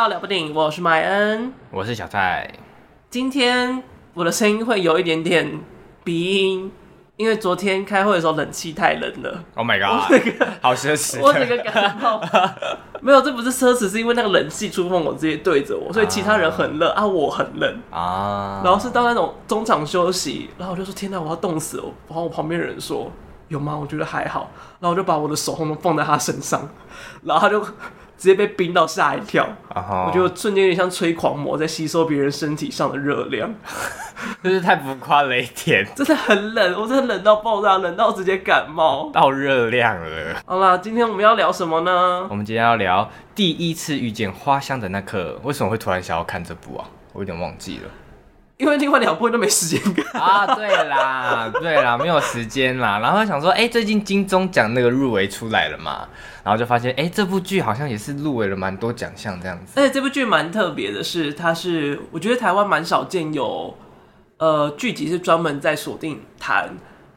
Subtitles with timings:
[0.00, 2.50] 到了不电影，我是麦恩，我是小蔡。
[3.10, 3.82] 今天
[4.14, 5.60] 我的声音会有一点点
[6.02, 6.72] 鼻音，
[7.18, 9.44] 因为昨天开会的时候冷气太冷了。
[9.56, 10.10] Oh my god！
[10.62, 12.18] 好奢侈，我整个感冒。
[13.02, 18.62] 没有，这不是奢侈，是因为那个冷气出风口直接对着我，所以其他人很热啊，啊，我很冷啊。
[18.64, 23.12] 然后是到那种中场休息，然后我就说：“天哪，我要冻死了！”然后我旁边人说
[23.48, 24.50] ：“有吗？”我觉得还好。
[24.80, 26.66] 然后我就把我的手放放在他身上，
[27.22, 27.62] 然后他就。
[28.20, 30.06] 直接被冰到吓一跳，uh-huh.
[30.06, 33.50] 我觉得瞬间有点像吹狂魔在吸收别人身体上的热量，
[34.44, 35.88] 真是太浮夸了一点。
[35.96, 40.36] 真的很冷，我真的冷到爆炸，冷到直接感冒，到热量了。
[40.44, 42.26] 好啦，今天我们要聊什么呢？
[42.28, 45.40] 我们今天要聊第一次遇见花香的那刻。
[45.42, 46.84] 为什么会突然想要看这部啊？
[47.14, 47.88] 我有点忘记了。
[48.60, 52.98] 因为另外两部都没时间看 啊，对啦，对啦，没有时间啦。
[52.98, 56.06] 然后想说，哎、欸，最近金钟奖那个入围出来了嘛，
[56.44, 59.80] 然后就发现，哎、欸，这部剧好像也是入围了蛮多奖项这样子。
[59.80, 63.74] 而且这部剧蛮特别的是，它是我觉得台湾蛮少见有，
[64.36, 66.68] 呃，剧集是专门在锁定谈。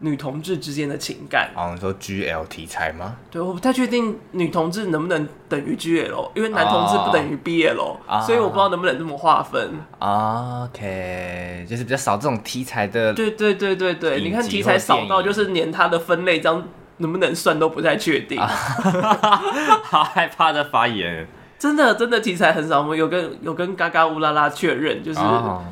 [0.06, 3.16] 女同志之间的情感，哦，你说 GL 题材吗？
[3.32, 9.80] 对，我不太确定女同志能不能等于 GL，因为男同志不等于 BL，、哦、所以我不知道能不能这么划分。
[10.00, 13.14] OK，就是比较少这种题材的。
[13.14, 16.62] 对对对对对，你看题材少到就是连它的分类这样
[16.98, 18.38] 能不能算都不太确定。
[19.84, 21.26] 好害怕的发言，
[21.58, 25.20] 真的真的题材很少，我们有跟有跟嘎嘎乌拉拉确认，就是。
[25.22, 25.64] 哦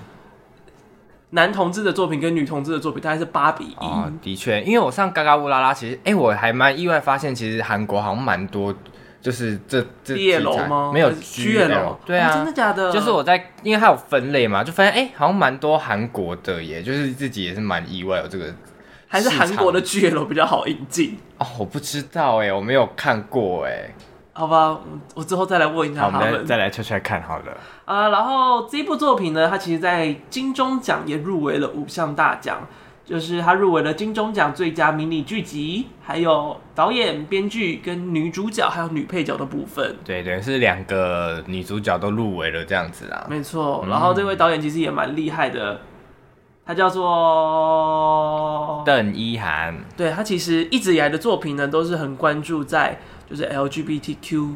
[1.31, 3.75] 男同志的作品跟女同志的作品大概是八比一。
[3.85, 8.73] 哦，的确，因为我上嘎嘎乌拉拉，其实，哎、欸，我还蛮意外发现，其实韩国好像蛮多，
[9.21, 10.91] 就是这这业楼吗？
[10.93, 12.91] 没有 GL，对啊、哦，真的假的？
[12.91, 18.53] 就是我在，因为它有分类嘛，就发现，哎、欸，好像蛮多韩国的耶，就是自己也是蛮意外有这个，
[19.07, 23.89] 还是韩国的 GL 比较好引进哦，我不知道哎，我没有看过哎。
[24.33, 24.79] 好吧，
[25.13, 26.19] 我之后再来问一下他们。
[26.19, 27.51] 好，我们再来猜猜看好了。
[27.83, 32.65] 啊、呃，然后这部作品呢，它其实，在金钟奖也入围了五项大奖，
[33.03, 39.97] 就是它入围了金钟奖最佳迷你剧集，还有导演、编剧跟女主角，还有女配角的部分。
[40.05, 43.27] 对对，是两个女主角都入围了这样子啊。
[43.29, 45.81] 没错，然后这位导演其实也蛮厉害的，
[46.65, 47.11] 他叫做
[48.85, 49.77] 邓一涵。
[49.97, 52.97] 对，他其实一直以来的作品呢，都是很关注在。
[53.31, 54.55] 就是 LGBTQ，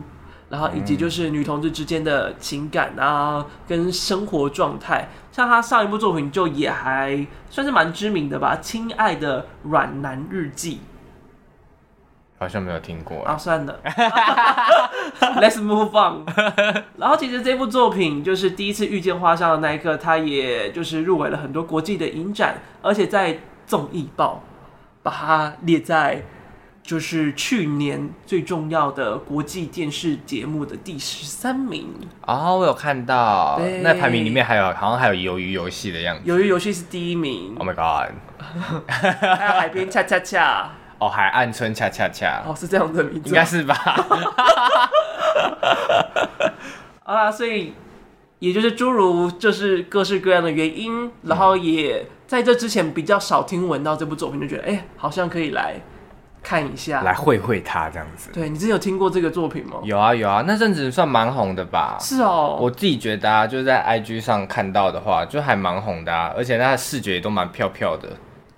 [0.49, 5.07] 然后以及就是女同志之间的情感啊，跟生活状态。
[5.31, 10.75] 像他上一部作品就也还算是蛮知名的吧，《亲爱的软男日记》。
[12.37, 13.79] 好像没有听过啊，算了，
[15.39, 16.25] Let's move on。
[16.97, 24.43] 然后其实这部作品就是第一次遇见花香的那一刻，他也就是入围了很多国际的影展，而且在综艺报
[25.01, 26.23] 把它列在。
[26.85, 31.87] 就是去年最重要的国际电视节目的第十三名。
[32.27, 38.13] 哦，我有看到，那排名里面还有好像还有鱿鱼游戏的样子，鱿鱼游戏是第一名，Oh my god，
[38.87, 40.69] 还有海边恰恰恰，
[40.99, 43.73] 哦，海岸村恰恰恰，哦，是这样的名字，应该是吧？
[47.03, 47.73] 好啦，所以
[48.37, 55.81] 也就是诸如就是各式各样的原因，然后也在这之前比较少听闻到这部作品，就觉得哎、欸，好像可以来。
[56.45, 58.29] 看一下，来会会他这样子。
[58.31, 59.79] 对，你之前有听过这个作品吗？
[59.83, 61.97] 有啊有啊，那阵子算蛮红的吧？
[61.99, 68.09] 是哦，我自己觉得啊，就是在 IG 上看到的话，就还蛮红的啊，而且它的视觉也都蛮漂漂的，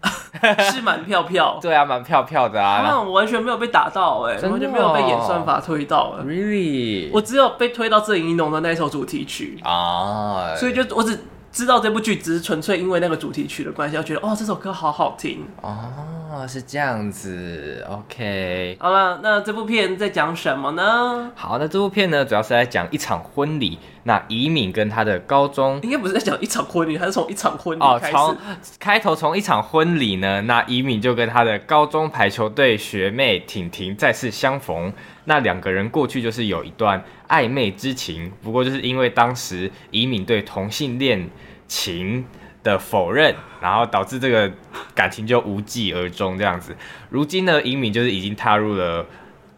[0.72, 1.58] 是蛮漂漂。
[1.64, 2.84] 对啊，蛮漂漂的啊。
[2.86, 6.16] 那我完全没有被打到哎、欸，完全没有被演算法推到。
[6.25, 7.09] Really？
[7.14, 11.18] 我只有被推到郑怡农的那一首主题曲啊，所以就我只。
[11.52, 18.78] 知道这部剧只是纯粹因为那个主题曲的关系，我觉得哦，这首歌好好听哦，是这样子，OK。
[18.80, 21.31] 好了，那这部片在讲什么呢？
[21.36, 23.80] 好，那这部片呢，主要是在讲一场婚礼。
[24.03, 27.83] 那宜敏跟他的高中应该不是在讲一场婚礼，还是从一场婚礼？
[27.83, 28.38] 哦，从
[28.80, 34.94] 开头从一场婚礼呢，那宜敏就跟他的高中排球队学妹婷婷再次相逢。
[35.25, 41.29] 那两个人过去就是有一段暧昧之情，不过就是因为当时宜敏对同性恋
[41.68, 42.25] 情
[42.63, 44.51] 的否认，然后导致这个
[44.95, 46.75] 感情就无疾而终这样子。
[47.09, 49.06] 如今呢，宜敏就是已经踏入了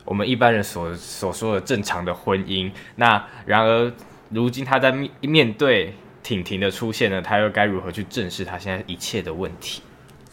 [0.05, 2.71] 我们一般人所所说的正常的婚姻。
[2.95, 3.91] 那然而，
[4.29, 5.93] 如今他在面面对
[6.23, 9.81] 婷婷的出现呢，他又该如何去正视他现在一切的问题？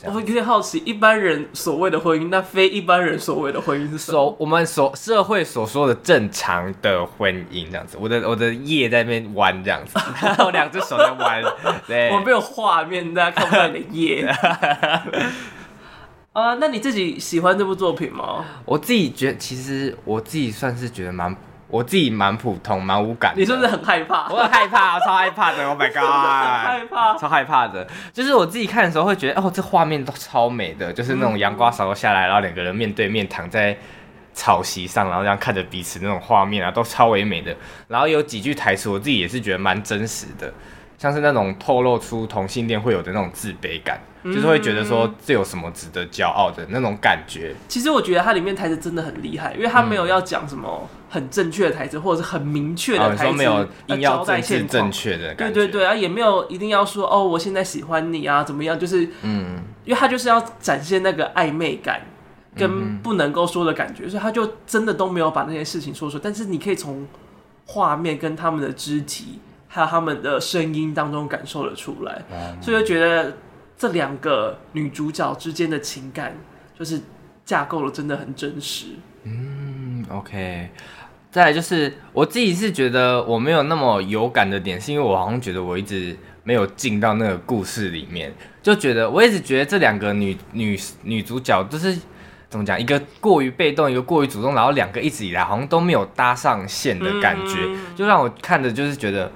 [0.07, 4.19] 我有点好奇，一般人所谓的婚姻，那非一般人所谓的婚姻是什么？
[4.19, 7.97] 所我们所社会所说的正常的婚姻这样子。
[8.01, 11.43] 我的我的叶在那边弯这样子， 然后两只手在弯。
[11.87, 14.27] 对，我没有画面，大家看不到你的叶。
[16.33, 18.45] 啊， 那你自己喜欢这部作品吗？
[18.65, 21.35] 我自己觉得，其实我自己算是觉得蛮
[21.69, 23.41] 我自己蛮普通，蛮无感的。
[23.41, 24.29] 你是不是很害怕？
[24.29, 25.67] 我很害怕， 超害怕的。
[25.69, 25.97] Oh my god！
[26.01, 27.87] 害怕，超害怕的。
[28.13, 33.77] 就是我自己看的时候会觉得，哦，这画面都超美的，就是那种阳光洒落下来，然后两个人面对面躺在
[34.33, 37.55] 草席上，然后这样看着彼此那种画面啊，都超唯美的。
[37.89, 40.53] 然后有几句台词，我自己也是觉得蛮真实的，
[40.99, 44.01] 像是那种透露出同性恋会有的那种自卑感。
[44.25, 47.55] 就是会觉得说，这有什么值得骄傲的那种感觉。
[47.69, 55.55] 其实我觉得它里面台词真的很厉害，因为它没有要讲什么很正确的台词，或者是很明确的台词，没有硬要政治正确的感觉。
[55.55, 58.77] 对对对啊，也没有一定要说哦，我现在喜欢你啊，怎么样？
[58.77, 62.01] 就是嗯，因为他就是要展现那个暧昧感
[62.57, 66.21] 跟不能够说的感觉，所以他就真的都没有把那些事情说出来。
[66.25, 67.07] 但是你可以从
[67.65, 69.39] 画面跟他们的肢体
[69.77, 72.23] 还有他们的声音当中感受得出来，
[72.61, 73.33] 所以就觉得。
[73.79, 76.35] 这两个女主角之间的情感，
[76.79, 76.99] 就是
[77.45, 78.87] 架构了真的很真实。
[79.25, 80.71] 嗯，OK。
[81.31, 88.33] 再来就是我自己是觉得我没有那么有感的点，是因为我好像觉得我一直没有进到那个故事里面，
[88.63, 91.95] 就觉得我一直觉得这两个女女女主角就是
[92.49, 99.31] 怎么讲，一个过于被动，一个过于主动，然后两个一直以来好像都没有搭上线的感觉，嗯、就让我看着就是觉得，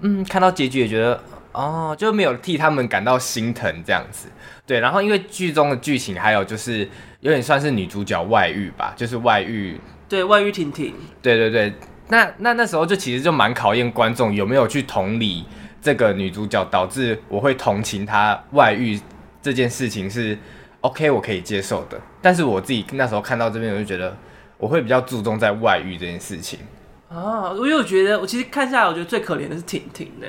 [0.00, 1.22] 嗯，看到结局也觉得。
[1.58, 4.28] 哦，就没有替他们感到心疼这样子，
[4.66, 4.78] 对。
[4.78, 6.86] 然后因为剧中的剧情还有就是
[7.20, 11.72] 有点算是女主角外遇吧，就是外遇，对，外遇婷婷，对对对。
[12.08, 15.46] 那那那时候就其实就蛮考验观众有没有去同理
[15.80, 19.00] 这个女主角，导致我会同情她外遇
[19.40, 20.38] 这件事情是
[20.82, 21.98] OK，我可以接受的。
[22.20, 24.14] 但是我自己那时候看到这边，我就觉得
[24.58, 26.58] 我会比较注重在外遇这件事情
[27.08, 27.50] 啊。
[27.50, 30.26] 我有觉得，我其实看下来，我觉得最可怜的是婷婷呢。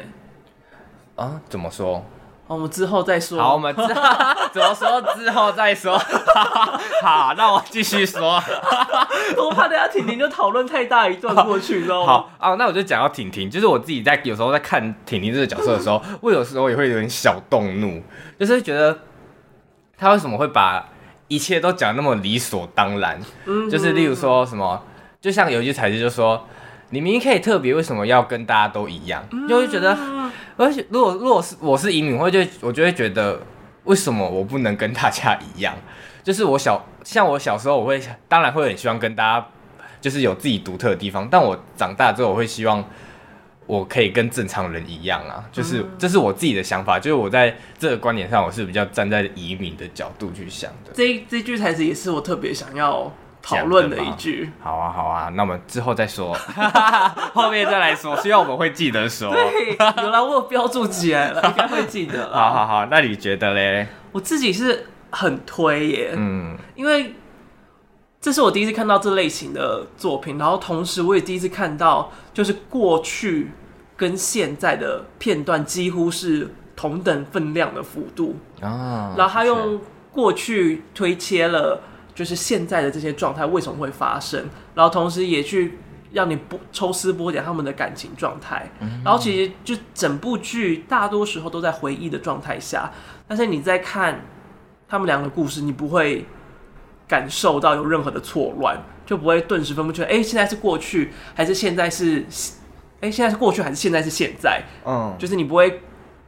[1.15, 2.05] 啊，怎么说？
[2.47, 3.37] 我们之后再说。
[3.37, 3.87] 好，我们之后
[4.53, 5.01] 怎么说？
[5.15, 5.97] 之后再说。
[7.03, 8.41] 好，那我继续说。
[9.35, 12.07] 我怕等下婷婷就讨论太大一段过去，你知道吗？
[12.07, 18.01] 好啊，那我就讲到婷婷，就是我自己在有时候在看婷婷这个角色的时候，我有时候也会有点小动怒，
[18.39, 18.97] 就是觉得
[19.97, 20.87] 他为什么会把
[21.27, 23.19] 一切都讲那么理所当然？
[23.45, 24.81] 嗯，就是例如说什么，
[25.19, 26.47] 就像有一句台词就说。
[26.89, 29.21] 你明明可以特别，为什么要跟大家都一样？
[29.47, 29.97] 就会觉得，
[30.55, 33.41] 而且如果如果是我是移民，我会就我就会觉得，
[33.83, 35.75] 为什么我不能跟大家一样？
[36.23, 39.47] 就是我小像我小时候，我会当然会很希望跟大家
[39.99, 42.83] 就是有自己独特的地方，但我长大之后，我会希望
[43.65, 45.43] 我可以跟正常人一样啊。
[45.51, 50.91] 就是这是我自己的想法，就是我在这个观点上，我是比较站在移民的角度去想的。
[50.93, 53.11] 这这句台词也是我特别想要。
[53.47, 56.35] 讨论的一句，好啊好啊，那我们之后再说，
[57.33, 59.31] 后面再来说，希望我们会记得说。
[59.31, 62.29] 对，有啦，我有标注起来了，应该会记得。
[62.33, 63.87] 好好好，那你觉得嘞？
[64.11, 67.13] 我自己是很推耶，嗯，因为
[68.19, 73.51] 这是我第一次看到这类型的作品，然后同时我也第一次看到，就是过去
[73.95, 79.79] 跟现在的片段几乎是同等分量的幅度啊，然后他用
[80.11, 81.79] 过去推切了。
[82.17, 84.43] 就是现在的这些状态为什么会发生，
[84.73, 85.77] 然后同时也去
[86.11, 88.71] 让你不抽丝剥茧他们的感情状态，
[89.05, 92.91] 然后其实就整部剧大多时候都在回忆的状态下，
[93.27, 94.25] 但是你在看
[94.89, 96.25] 他们两个故事，你不会
[97.07, 102.25] 感受到有任何的错乱，就不会顿时分不清，哎，现在是过去还是现在是，
[102.99, 105.81] 哎，现在是过去还是现在是现在，嗯，就是你不会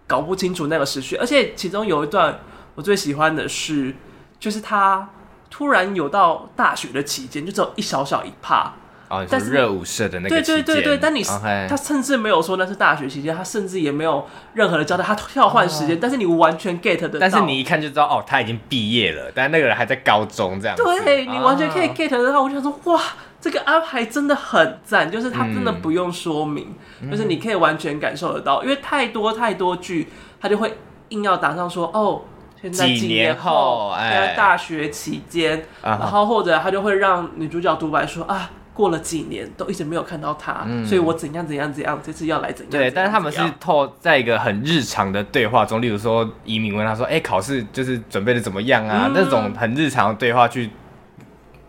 [0.06, 2.42] 搞不清楚那个时序，而且其中有一段
[2.76, 3.96] 我最喜欢的是，
[4.40, 5.10] 就是他。
[5.50, 8.72] 突然有到大学的期间，就只有一小小一帕，
[9.10, 11.24] 哦，但是热舞社的那个对对对对，但你.
[11.68, 23.02] 他甚至没有说那是大学期间，他甚至也没有任何的交代，他跳换时间，哦，但是你完全 get 得到，但是你一看就知道哦，他已经毕业了，但那个人还在高中这样子，对，你完全可以 get 的到，我就想说哇，
[23.42, 30.08] 这个安排真的很赞，就是他真的不用说明，嗯，就是你可以完全感受得到，因为太多太多剧，
[30.40, 30.78] 他就会
[31.10, 32.22] 硬要打上说哦。
[32.62, 42.72] 现在几年后，在大学期间，然后或者他就会让女主角独白说啊，过了几年都一直没有看到他，嗯、所以我怎样怎样怎样，这次要来怎样？
[42.72, 49.06] 对，但是他们是透在一个很日常的对话中，例如说移民问他说，哎、欸，考试就是准备的怎么样啊？
[49.08, 50.70] 嗯、那种很日常的对话去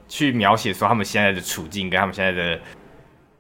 [0.09, 2.59] 去描写说他们现在的处境跟他们现在的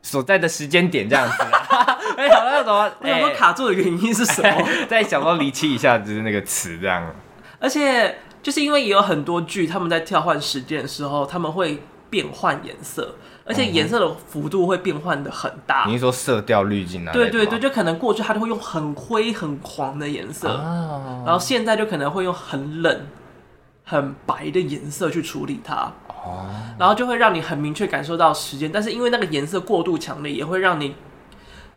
[0.02, 1.34] 所在的时间点这样子。
[2.16, 2.90] 哎，好了，怎么？
[3.02, 4.48] 有没有卡住的原因是什么？
[4.48, 7.12] 欸、 再想说离奇一下，就是那个词这样。
[7.60, 13.14] 而且就是因为也有很多剧，他们在跳换时间的时候，他们会变换颜色，
[13.44, 15.84] 而且颜色的幅度会变换的很大。
[15.86, 17.12] 你是说色调滤镜啊？
[17.12, 20.48] 对对对，就可能过去他就会用很灰很黄的颜色，
[21.24, 23.06] 然后现在就可能会用很冷、
[23.84, 25.92] 很白的颜色去处理它。
[26.08, 26.48] 哦，
[26.78, 30.94] 然后就会让你很明确感受到时间，但是因为那个颜色过度强烈，也会让你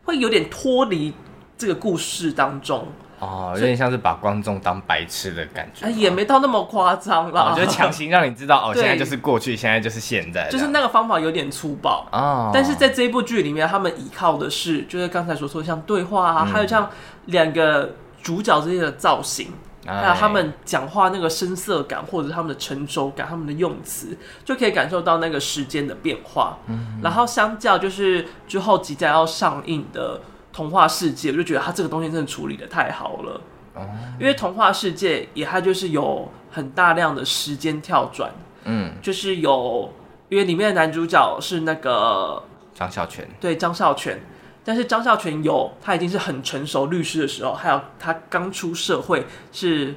[0.04, 1.12] 会有点脱离
[1.58, 2.88] 这个故事当中。
[3.24, 7.48] 哦，有点像是把观众当白痴的感觉，也没到那么夸张啦。
[7.50, 12.50] 我觉得强行让你知道，哦，现在就是过去，现在就是现在，就是那个方法有点粗暴啊。
[12.52, 16.90] 但是在这一部剧里面，他们依靠的是，就是刚才所说的像对话啊，还有像
[17.26, 19.52] 两个主角之间的造型，
[19.86, 26.58] 还有他们讲话那个声色感，或者他们的成熟感，他们的用词，就可以感受到那个时间的变化。
[26.66, 30.20] 嗯，然后相较就是之后即将要上映的。
[30.54, 33.40] 童话世界，我就觉得他这个东西真的处理的太好了。
[33.74, 33.84] 哦，
[34.20, 38.30] 因为童话世界也它就是有很大量的时间跳转，
[38.62, 39.92] 嗯，就是有，
[40.28, 42.40] 因为里面的男主角是那个
[42.72, 44.20] 张孝全，对张孝全，
[44.64, 49.96] 但是张孝全有他已经是很成熟律师的时候，还有他刚出社会是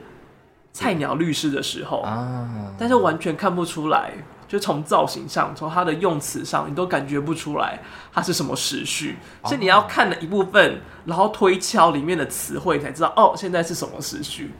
[0.73, 2.01] 菜鸟律师的时候。
[2.01, 2.49] 啊，
[2.79, 4.13] 但是完全看不出来。
[4.47, 7.77] 就从造型上，从它的用词上，你都感觉不出来
[8.13, 9.59] 它是什么时序，是、oh.
[9.59, 14.51] 你要看了一部分，然后推敲里面的词汇，才知道哦，现在是什么时序。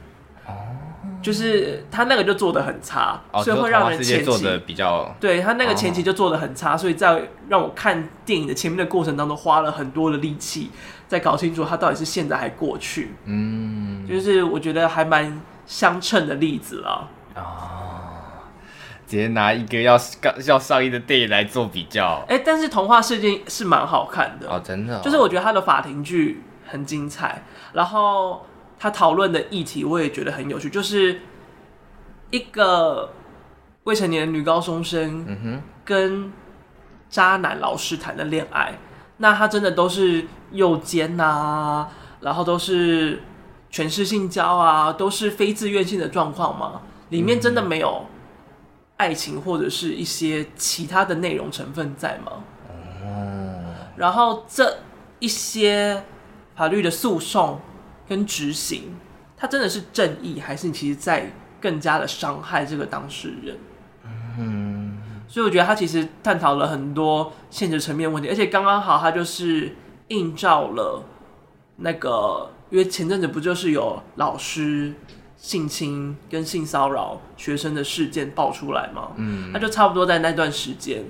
[0.46, 10.70] 哦、oh.，就是他那个就做的很差，oh, 所以会让人前期做的比较，对他那个前期就做的很差，所以在让我看电影的前面的过程当中，花了很多的力气，
[11.08, 13.14] 在搞清楚他到底是现在还过去。
[13.24, 17.08] 嗯，就是我觉得还蛮相称的例子了。
[17.34, 18.07] 啊、oh.。
[19.08, 19.98] 直接拿一个要
[20.46, 28.44] 要上映的电影来做比较，哎、欸，但是童话世界是蛮好看的哦，真的、哦，就是我觉得他的法庭剧很精彩，然后
[28.78, 31.22] 他讨论的议题我也觉得很有趣，就是
[32.30, 33.14] 一个
[33.84, 36.30] 未成年女高中生，嗯哼，跟
[37.08, 38.78] 渣男老师谈的恋爱，
[39.16, 41.88] 那他真的都是右肩呐，
[42.20, 43.22] 然后都是
[43.70, 46.82] 全是性交啊，都是非自愿性的状况吗？
[47.08, 48.04] 里面真的没有。
[48.98, 52.44] 爱情或者是一些其他的内容成分在吗？
[53.02, 53.74] 哦。
[53.96, 54.78] 然后这
[55.18, 56.04] 一些
[56.54, 57.60] 法律的诉讼
[58.06, 58.94] 跟执行，
[59.36, 63.56] 它真的是正义，还是你其实在更加的伤害这个当事人？
[64.38, 64.98] 嗯。
[65.28, 69.76] 所以我觉得他其实探讨了很多现实层面问题，而且刚刚好，他就是
[70.08, 71.04] 映照了
[71.76, 74.94] 那个，因为前阵子不就是有老师。
[75.38, 81.04] 性侵跟性骚扰学生的事件爆出来嘛，嗯，那就差不多在那段时间，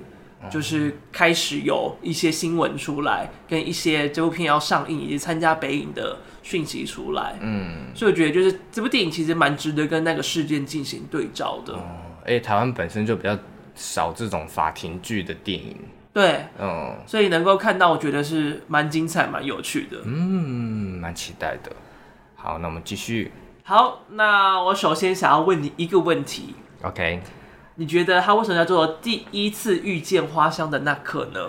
[0.51, 11.73] 就是开始有一些新闻出来，跟一些这部片要上映以及参加北影的讯息出来，嗯，所以我觉得就是这部电影其实蛮值得跟那个事件进行对照的。
[11.73, 11.81] 哦，
[12.21, 13.35] 而且台湾本身就比较
[13.73, 15.75] 少这种法庭剧的电影，
[16.13, 21.71] 对，嗯，所以能够看到，我觉得是蛮精彩、蛮有趣的，嗯，蛮期待的。
[22.35, 23.31] 好，那我们继续。
[23.69, 26.55] 好，那我首先想要问你一个问题。
[26.81, 27.21] OK，
[27.75, 31.39] 你觉得他为什么叫做第一次遇见花香的那刻呢？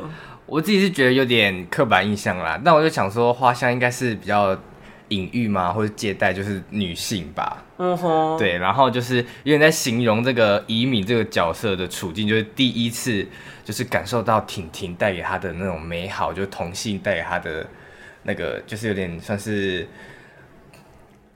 [0.45, 4.55] 我自己是觉得有点刻板印象啦，但我就想说，花香应该是比较
[5.09, 7.65] 隐喻嘛，或者借代就是女性吧。
[7.79, 13.27] 嗯哼，对，然后就是有点在形容这个移民这个角色的处境，就是第一次
[13.65, 17.67] 就是感受到婷婷带给他的那种美好，就是同性带给他的
[18.25, 19.89] 那个，就是有点算是。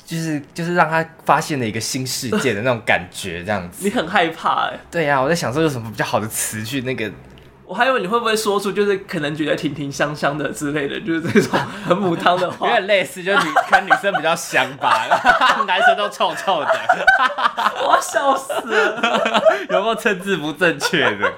[0.05, 3.83] 就是就是让他发现了一个新世界的那种感觉，这样子。
[3.85, 4.81] 你很害怕哎、欸？
[4.91, 7.11] 对呀、啊，我在想说有什么比较好的词去那个。
[7.67, 12.67] 我还以为你会不会说出就是可能觉得婷婷香香的之类的，就是这种很母汤的话。
[12.69, 15.07] 有点类似，就是女看女生比较香吧，
[15.67, 16.69] 男生都臭臭的。
[17.83, 21.33] 我笑死了，有没有称字不正确的？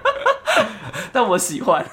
[1.12, 1.84] 但我喜欢，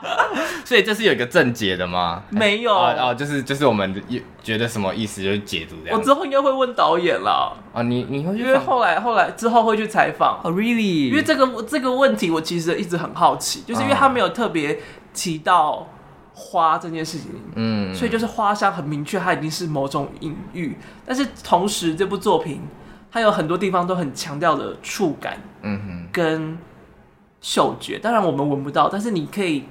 [0.64, 2.22] 所以这是有一个正解的吗？
[2.30, 4.02] 没有哦，哦，就是就是我们
[4.42, 5.98] 觉得什么意思，就是解读这样。
[5.98, 7.52] 我之后应该会问导演啦。
[7.72, 10.40] 啊，你你会因为后来后来之后会去采访。
[10.42, 11.10] Oh, really？
[11.10, 14.80] 因为这个这个问题，我其实一直很好奇，就是因为他没有特别
[15.12, 15.88] 提到
[16.32, 20.76] 花这件事情，嗯，所以就是花香很明确，它已经是某种隐喻。
[21.06, 22.62] 但是同时，这部作品
[23.10, 26.58] 它有很多地方都很强调的触感，嗯哼，跟。
[27.44, 29.64] 嗅觉，当然我们闻不到，但是你可以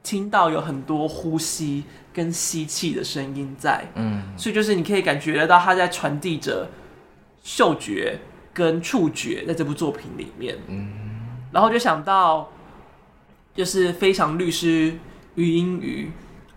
[0.00, 1.82] 听到有很多呼吸
[2.14, 6.70] 跟吸气的声音在，嗯，所以就是你可以感觉得到他在传递着
[7.42, 8.20] 嗅觉
[8.54, 10.92] 跟触觉在这部作品里面，嗯，
[11.50, 12.48] 然后就想到
[13.56, 14.96] 就是《非常律师
[15.34, 16.12] 禹英语》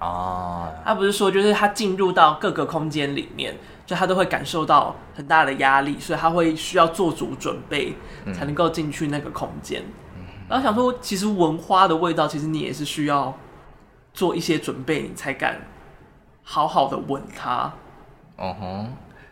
[0.05, 3.57] 啊，他不是说就是他进入到各个空间里面，
[3.87, 7.95] 就他都会感受到很大的压力，所以他会需要做足准备
[8.35, 9.81] 才能够进去那个空间。
[10.49, 13.33] 然后想说，其实闻花的味道，其实你也是需要
[14.13, 15.61] 做一些准备，你才敢
[16.43, 17.71] 好好的闻它。
[18.35, 18.85] 哦吼，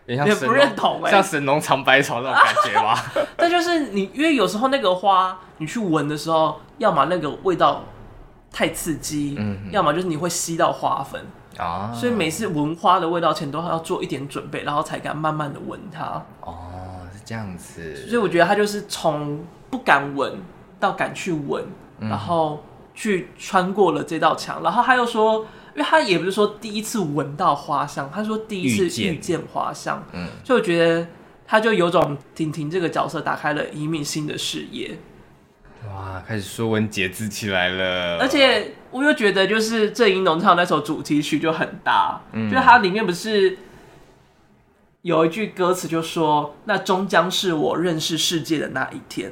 [0.06, 2.96] 也不认同哎，像神农尝百草那种感觉吧。
[3.36, 7.84] 但就是你，因为有时候那个花，你去闻的时候，要么那个味道
[8.52, 11.22] 太刺激，嗯，要么就是你会吸到花粉
[11.58, 11.92] 啊。
[11.94, 16.24] 所以每次闻花的味道前，都要做一点准备，然后才敢慢慢的闻它。
[16.42, 18.08] 哦，是这样子。
[18.08, 20.38] 所以我觉得他就是从不敢闻
[20.82, 21.64] 到敢去闻，
[22.00, 22.62] 嗯、然后
[22.94, 24.62] 去穿过了这道墙。
[24.62, 25.48] 然后他又说。
[25.74, 31.08] 因为他也不是说第一次闻到花香，他说第一次遇见花香，嗯，所以我觉得
[31.48, 34.98] 他就有种婷婷这个角色打开了一面新的视野，
[35.88, 43.58] 哇，开始说文解字起来了，而且我又觉得就是郑宜农唱那首主题曲就很搭，嗯，就是它里面不是
[45.04, 49.32] 有一句歌词就说，那终将是我认识世界的那一天，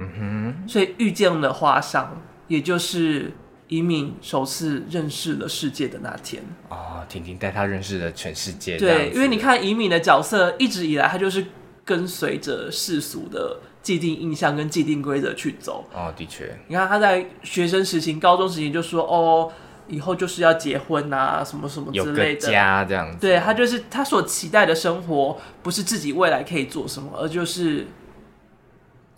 [0.00, 3.32] 嗯哼，所以遇见了花香，也就是。
[3.72, 8.76] 以敏首次认识了世界的那天哦，婷婷带他认识了全世界。
[8.76, 11.46] 对，因为你看以敏的角色一直以来，他就是
[11.84, 15.84] 跟随着世俗的既定印象跟既定规则去走。
[15.94, 19.52] 哦，的确，你看他在学生时期、高中时期就说：“哦，
[19.86, 23.18] 以后就是要结婚啊，什么什么之类的。”家这样子。
[23.20, 27.86] 对，他就是他所期待的生活，不是自己未来可以做什么，而就是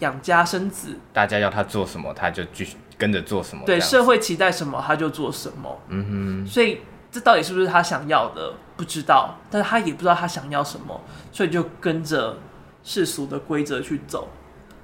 [0.01, 0.99] 养家生子。
[1.13, 2.77] 大家要他做什么，他就继续。
[2.99, 3.65] 跟着做什么？
[3.67, 5.81] 对，社会期待什么他就做什么。
[5.89, 6.79] 嗯哼，所以
[7.11, 8.55] 这到底是不是他想要的？
[8.77, 11.01] 不知道，但是他也不知道他想要什么，
[11.33, 12.39] 所以就跟着
[12.85, 14.29] 世俗的规则去走。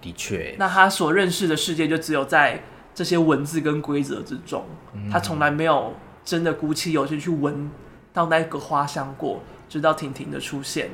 [0.00, 2.61] 的确，那他所认识的世界就只有在
[2.93, 7.71] 这些文字跟规则之中，嗯、他从来没有真的鼓起勇气去闻
[8.12, 10.91] 到那个花香过，直到婷婷的出现。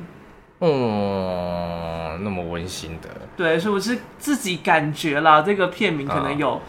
[0.59, 3.09] 哦，那么温馨的。
[3.35, 6.61] 对，所以我是自己感觉啦，这个片名可能有。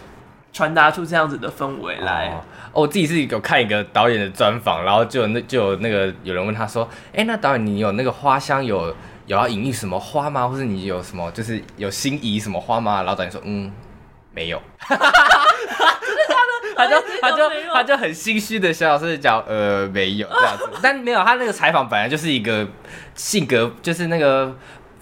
[0.53, 2.41] 传达出这样子的氛围来哦。
[2.73, 8.87] 哦，我自己是有看一个导演的专访，然后就有那就有那个有人问他说：“哎、欸，那导演你有那个花香有
[9.27, 10.49] 有要隐喻什么花吗？
[10.49, 13.71] 或者你有什么就是有心仪什么花吗？”然后导演说：“嗯，
[14.33, 14.59] 没有。”
[16.77, 22.67] 他就他就他就很心虚的小老师讲呃没有这样子，但没有他那个采访本来就是一个
[23.15, 24.55] 性格就是那个。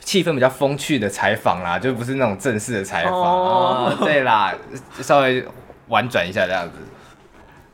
[0.07, 3.15] 气氛比较风趣的采访啦，就不是那种正式的采访。
[3.15, 4.55] 哦，对啦，
[5.01, 5.43] 稍微
[5.89, 6.69] 婉转一下这样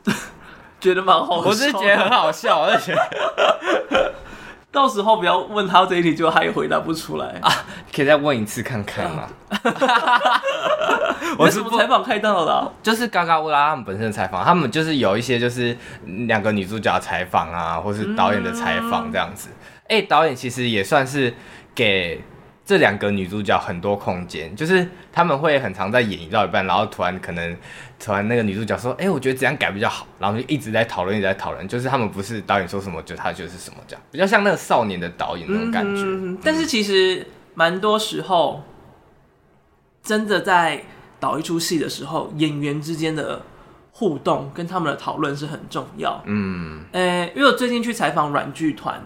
[0.07, 0.13] 子，
[0.79, 1.49] 觉得蛮好笑。
[1.49, 2.95] 我是觉得很好笑，我是觉
[3.91, 4.13] 得，
[4.71, 7.51] 到时候不要问他这一题，就他也回答不出来啊。
[7.93, 9.27] 可以再问一次看看吗？
[11.37, 15.77] 我是不采访看到了，啊，就是嘎嘎乌拉他们本身的采访，他们就是有一些就是
[16.27, 19.49] 两个女主角采访啊，或是导演的采访这样子。
[19.87, 21.33] 哎、嗯欸，导演其实也算是。
[21.73, 22.21] 给
[22.71, 27.57] 这两个女主角很多空间，就是他们会很常在演到一半，然后突然可能
[27.99, 31.67] 突然那个女主角说：“哎、欸，我觉得怎样改比较好。”然后就一直在讨论，一直在讨论。
[31.67, 36.03] 就是他们不是导演说什么，就他就是什么这样，比较像那个少年的导演那种感觉。
[36.05, 38.63] 嗯、但是其实蛮多时候，
[40.01, 40.81] 真的在
[41.19, 43.41] 导一出戏的时候，演员之间的
[43.91, 46.23] 互动跟他们的讨论是很重要。
[46.25, 49.03] 嗯，呃、欸，因为我最近去采访软剧团。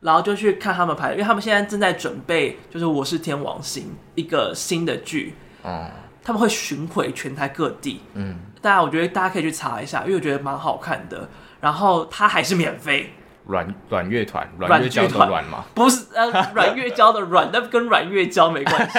[0.00, 3.84] 然后就去看他们拍，因为他们现在正在准备，就是《我是天王星》
[4.14, 5.86] 一个新的剧，哦，
[6.22, 11.28] 他们会巡回全台各地，嗯，大家我觉得大家可以去查一下，因为我觉得蛮好看的。
[11.60, 13.12] 然后它还是免费，
[13.46, 15.64] 软软乐团，软月娇的软吗？
[15.74, 18.98] 不是，呃，软月娇的软， 那跟软月娇没关系。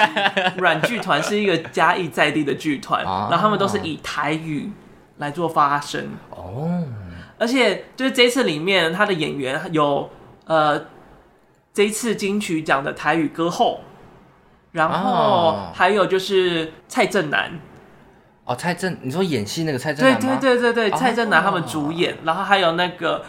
[0.58, 4.70] 软剧团是一个嘉义在地的剧团，哦、然后他们都是以台语
[5.16, 6.84] 来做发声，哦，
[7.38, 10.10] 而且就是这次里面他的演员有。
[10.46, 10.76] 呃，
[11.80, 13.80] 这一次金曲奖的台语歌后，
[14.72, 17.58] 然后还有就是蔡正南。
[18.44, 20.38] 哦，蔡正，你说演戏那个蔡正南吗？
[20.38, 23.24] 对对对对对，蔡正南他们主演，然后还有那个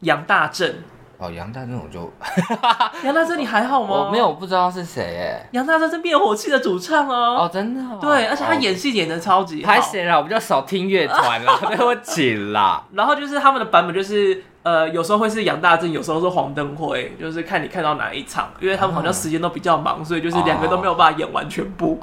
[0.00, 0.70] 杨大正。
[1.18, 2.10] 哦，杨大正我就，
[3.02, 4.04] 杨大正你还好吗？
[4.06, 5.48] 我没有，我不知道是谁哎。
[5.50, 7.38] 杨大正是灭火器的主唱哦。
[7.40, 7.82] 哦，真的。
[8.00, 9.72] 对，而且他演戏演的超级好。
[9.72, 10.16] 还谁啦？
[10.16, 12.84] 我比较少听乐团啦， 对不起啦。
[12.92, 21.98] 然后就是他们的版本，就是呃，有时候会是杨大正，有时候是黄登辉，就是看你看到哪一场，因为他们好像时间都比较忙，所以就是两个都没有办法演完全部。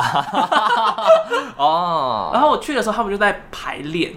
[1.56, 2.32] 哦。
[2.34, 4.12] 然后我去的时候，他们就在排练，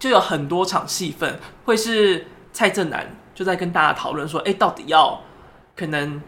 [0.00, 3.06] 就有很多场戏份会是蔡正南。
[3.36, 5.20] 就在跟大家讨论说，哎，到底要
[5.76, 6.22] 可能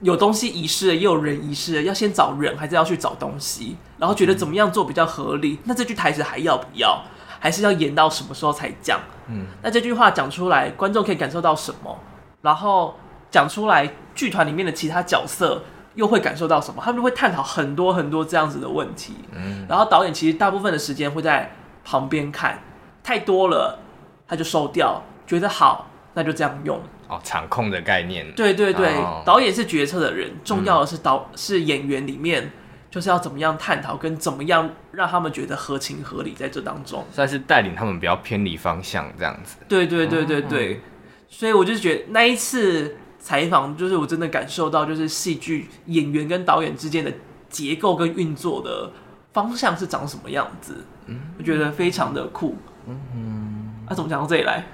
[0.00, 3.76] 有东西遗失了，也有人遗失了，要先找人，还是要去找东西？
[3.98, 5.52] 然后觉得怎么样做比较合理？
[5.52, 7.02] 嗯、那这句台词还要不要？
[7.38, 8.98] 还是要演到什么时候才讲？
[9.28, 11.94] 嗯，那这句话讲出来，观众可以感受到什么？
[12.40, 12.94] 然后
[13.30, 15.62] 讲出来，剧团里面的其他角色
[15.94, 16.80] 又会感受到什么？
[16.82, 19.14] 他们会探讨很多很多这样子的问题。
[19.32, 22.62] 嗯，然后导演其实大部分的时间会在旁边看，
[23.02, 23.78] 太多了
[24.26, 25.90] 他就收掉，觉得好。
[26.18, 28.32] 那就这样用，哦，场控的概念。
[28.32, 32.50] 对对对，哦、导演是决策的人，重要的是导、嗯、是演员里面
[32.90, 39.56] 就是要怎么样探讨跟怎么样让他们觉得合情合理在这当中，算是带领他们不要偏离方向这样子。
[39.68, 40.80] 对对对对对，嗯、
[41.28, 47.12] 所以我就觉得那一次采访，就是我真的感受到，就是戏剧演员跟导演之间的
[47.50, 48.90] 结构跟运作的
[49.34, 50.82] 方向是长什么样子。
[51.04, 52.56] 嗯，我觉得非常的酷。
[52.86, 54.64] 嗯嗯，那、啊、怎么讲到这里来？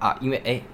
[0.00, 0.64] 啊，因为哎、欸，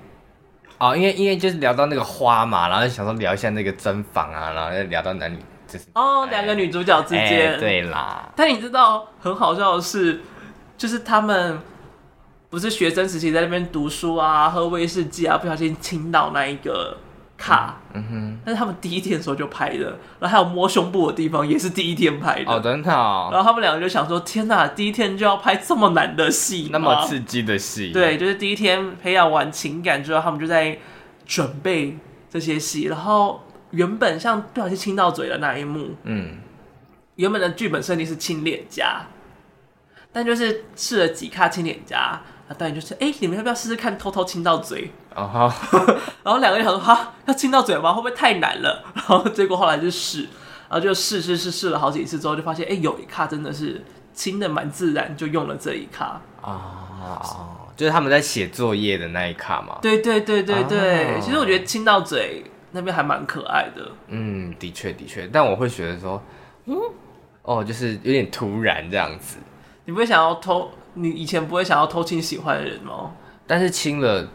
[0.79, 8.31] 哦，因为因为就是聊到那个花嘛，然后想说聊一下那个针房啊，然后再聊到男女，就是哦，两、欸、个女主角之间、欸，对啦。
[8.37, 10.21] 但你知道很好笑的是，
[10.77, 11.59] 就是他们
[12.51, 16.97] 不是学生时期在那边读书啊，喝威士忌啊，不小心亲到那一个。
[17.37, 23.29] 卡，嗯哼，但是他们第一天的时候就拍的，然后还有摸胸部的地方也是第一天拍的，哦，真的哦。
[23.31, 30.79] 然后他们两个就想说，天哪，第一天就要拍这么难的戏，那么刺激的戏，对，就是第一天培养完情感之后，他们就在
[31.27, 31.99] 准备
[32.31, 36.39] 这些戏，然后原本像不小心亲到嘴的那一幕，嗯，
[37.17, 39.07] 原本的剧本设定是亲脸颊，
[40.13, 42.21] 但就是试了几卡亲脸颊。
[42.49, 44.91] 那导演就是，哎、欸，你们要不要试试看偷偷亲到嘴？
[45.15, 45.55] 啊哈，
[46.23, 47.93] 然后两个人想说，哈，要亲到嘴吗？
[47.93, 48.85] 会不会太难了？
[48.95, 50.23] 然后结果后来就试，
[50.69, 53.83] 然后就试试试试了好几次之后，就发现，哎、欸，有一卡真的是
[54.13, 56.21] 亲的蛮自然，就用了这一卡。
[56.41, 59.79] 啊，就是他们在写作业的那一卡嘛。
[59.83, 63.91] 对对对对对，啊、其实我觉得亲到嘴那边还蛮可爱的。
[64.09, 66.23] 嗯，的确的确，但我会觉得说，
[66.67, 66.77] 嗯，
[67.43, 69.39] 哦，就是有点突然这样子。
[69.85, 70.71] 你不会想要偷？
[70.97, 73.13] 你以前不会想要偷亲喜欢的人吗？
[73.47, 74.27] 但是亲了，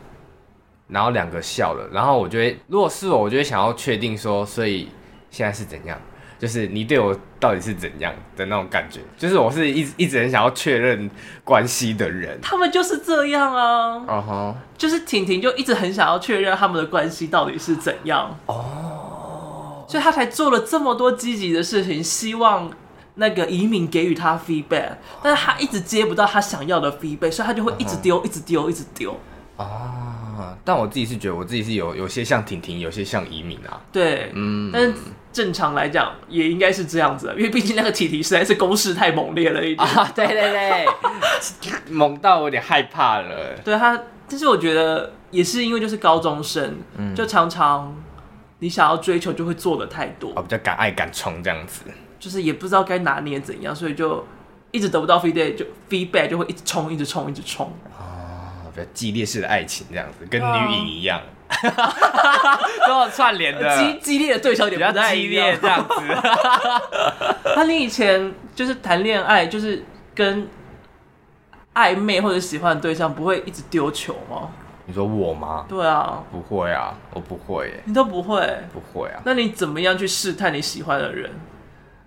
[0.87, 4.87] 然后两个笑了，然后我觉得，如果是我，我就会想要确定说，所以
[5.29, 5.99] 现在是怎样？
[6.39, 8.99] 就是你对我到底是怎样的那种感觉？
[9.17, 11.09] 就是我是一直一直很想要确认
[11.43, 12.39] 关系的人。
[12.41, 14.55] 他们就是这样啊，哦、uh huh.
[14.77, 19.89] 就是婷婷就一直很想要确认他们的关系到底是怎样哦，oh.
[19.89, 22.71] 所以他才做了这么多积极的事情，希望。
[23.15, 28.25] 那个移民给予他 feedback，但是他一直接不到他想要的 feedback，所以他就会一直丢、uh.
[28.25, 29.19] 一直丢、一直丢。
[29.57, 33.79] 啊，但我自己是觉得我自己是有有些像婷婷，有些像移民啊。
[33.91, 34.93] 对，嗯，但是
[35.31, 39.87] 正常来讲也应该是这样子，因为毕竟那个体体实在是攻势太猛烈了一点。
[39.87, 40.87] 啊，对对对，
[41.93, 43.55] 猛到我有点害怕了。
[43.63, 47.95] 对他，但是我觉得也是因为就是高中生，嗯、就常常
[48.59, 51.81] 你想要追求就会做的太多，哦，比较敢爱敢冲这样子。
[52.21, 54.23] 就是也不知道该拿捏怎样，所以就
[54.69, 57.65] 一直得不到 feedback，就 feedback 就会一直冲，一直冲，一直冲。
[57.99, 61.19] 哦，比较激烈式的爱情这样子，跟女影一样，
[62.85, 67.45] 跟我串联的激激烈的对象有点不太一样，比较激烈这样子。
[67.57, 70.47] 那你以前就是谈恋爱，就是跟
[71.73, 74.49] 暧昧或者喜欢的对象，不会一直丢球吗？
[74.85, 75.65] 你说我吗？
[75.67, 77.81] 对啊，不会啊，我不会耶。
[77.85, 78.45] 你都不会？
[78.71, 79.21] 不会啊。
[79.25, 81.31] 那你怎么样去试探你喜欢的人？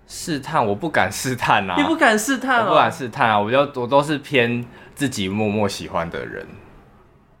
[0.07, 1.75] 试探，我不敢试探啊！
[1.77, 3.39] 你不敢试探，我不敢试探啊！
[3.39, 4.63] 我就我都是偏
[4.93, 6.45] 自己默默喜欢的人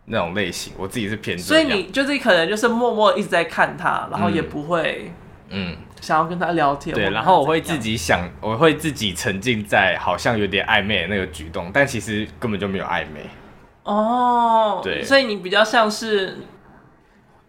[0.05, 1.37] 那种类型，我自己是偏。
[1.37, 5.11] 所以你就是可能就是默默一直在看他，然后也不会
[5.49, 6.95] 嗯想要跟他聊天。
[6.95, 13.29] 对，然后我会自己想，我会自己沉浸在好像有点暧昧的那个举动，但其实根本就没有暧昧。
[13.83, 16.39] 哦，对，所以你比较像是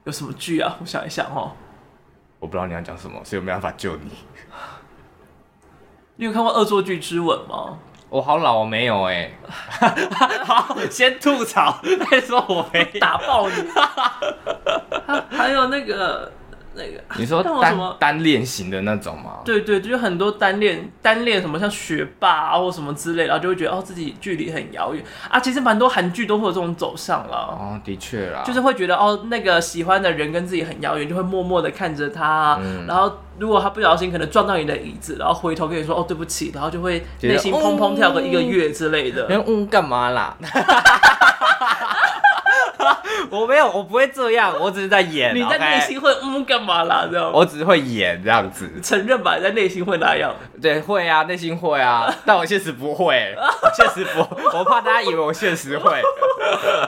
[0.04, 0.76] 有什么剧啊？
[0.78, 1.52] 我想一想哦，
[2.38, 4.10] 我不知道你要讲什么，所以我没办法救你。
[6.16, 7.78] 你有看过《恶作剧之吻》吗？
[8.08, 9.30] 我好老，我没有哎。
[10.46, 11.78] 好，先吐槽，
[12.10, 13.54] 再说我没打爆你。
[15.36, 16.32] 还有那个。
[16.76, 19.38] 那个你说 单单恋型的那种吗？
[19.44, 25.40] 对对，就很多单恋单恋什么像学霸啊或什么之类，然后就会觉得哦自己距离很遥远啊。
[25.40, 27.56] 其实蛮多韩剧都会有这种走向了。
[27.58, 32.58] 哦，的确啦，就是会觉得哦那个喜欢的人跟自己很遥远，就会默默的看着他。
[32.62, 39.26] 嗯、然后如果他不小心可能撞到你的椅子，然后回头跟你说哦对不起，然后就会内心砰砰跳个一个月之类的。
[39.30, 40.36] 嗯， 嗯，干嘛啦？
[43.30, 45.34] 我没有，我不会这样，我只是在演。
[45.34, 47.06] 你在内心会嗯干嘛啦？
[47.10, 47.30] 这样。
[47.32, 48.70] 我只是会演这样子。
[48.82, 50.34] 承认吧，在内心会那样。
[50.60, 54.20] 对，会啊，内心会啊， 但我现实不会，我现实不，
[54.56, 56.02] 我怕大家以为我现实会。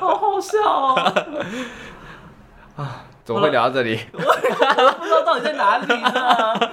[0.00, 0.94] 好好笑哦。
[2.76, 4.00] 啊，怎么会聊到这里？
[4.12, 6.70] 我不知道到底在哪里呢。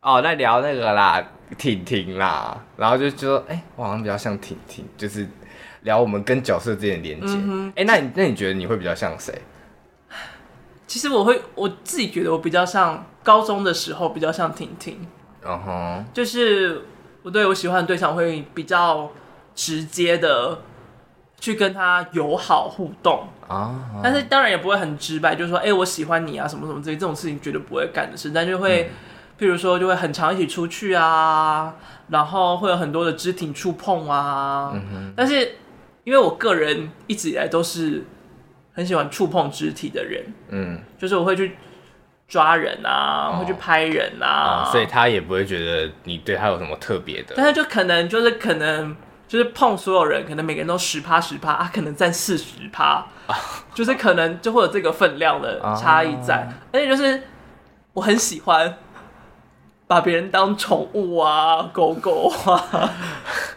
[0.00, 1.22] 哦，在聊那个啦，
[1.58, 5.28] 婷婷啦，然后就说，哎、欸，我好像比较像婷婷，就是。
[5.86, 9.32] 聊我们跟角色之间的连接，哎、嗯欸，那你那你觉得你会比较像谁？
[10.88, 14.98] 其实我会我自己觉得我比较像高中的时候，比较像婷婷。
[15.44, 16.04] 嗯哼、uh，huh.
[16.12, 16.82] 就是
[17.22, 19.08] 我对我喜欢的对象会比较
[19.54, 20.58] 直接的
[21.38, 23.28] 去跟他友好互动。
[23.46, 28.90] 啊，但是当然也不会很直白，就是说，哎、欸，我喜欢你啊，什么什么之类，这种事情绝对不会干的事，但就会，
[29.38, 31.72] 譬如说，就会很常一起出去啊，
[32.08, 34.74] 然后会有很多的肢体触碰啊，
[35.14, 35.54] 但是
[36.06, 38.04] 因为我个人一直以来都是
[38.72, 41.56] 很喜欢触碰肢体的人，嗯，就是我会去
[42.28, 48.96] 抓人啊，哦、会去拍人啊、哦，所以他也不会觉得你对他有什么特别的，但是就可能就是可能。
[49.28, 53.04] 就是碰所有人，可能每个人都十趴十趴，啊，可能占四十趴，
[53.74, 57.24] 就是可能就会有这个分量的差异在，而且就是
[57.92, 58.72] 我很喜欢
[59.86, 62.90] 把别人当宠物啊，狗狗啊，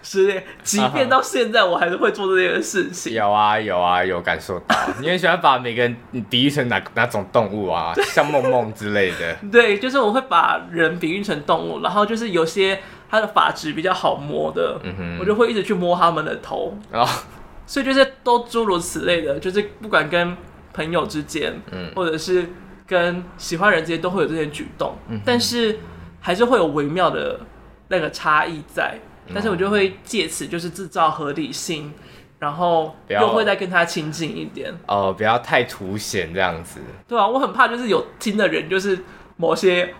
[0.04, 3.14] 是，即便到现在我还是会做这件事情。
[3.14, 5.96] 有啊有啊有感受到，你很喜欢把每个人
[6.30, 9.36] 比喻成哪哪种动物啊，像梦梦之类的。
[9.52, 12.80] 对，就是我会把人比喻成动物，然后就是有些。
[13.12, 17.04] 它的发质比较好摸的，嗯、哼我就会一直去摸他们的头，哦、
[17.66, 20.38] 所以就是都诸如此类的，就是不管跟
[20.74, 22.48] 朋友之间，嗯、或者是
[22.86, 25.80] 跟喜欢人之间，都会有这些举动，嗯、但是
[26.20, 27.40] 还是会有微妙的
[27.88, 31.94] 那个差异在，嗯、但是我就会借此就是制造合理性，
[32.40, 39.00] 然后又会再跟他亲近一点，哦，不要太凸显这样子，对啊，我很怕就是有听的人就是
[39.38, 39.94] 某些。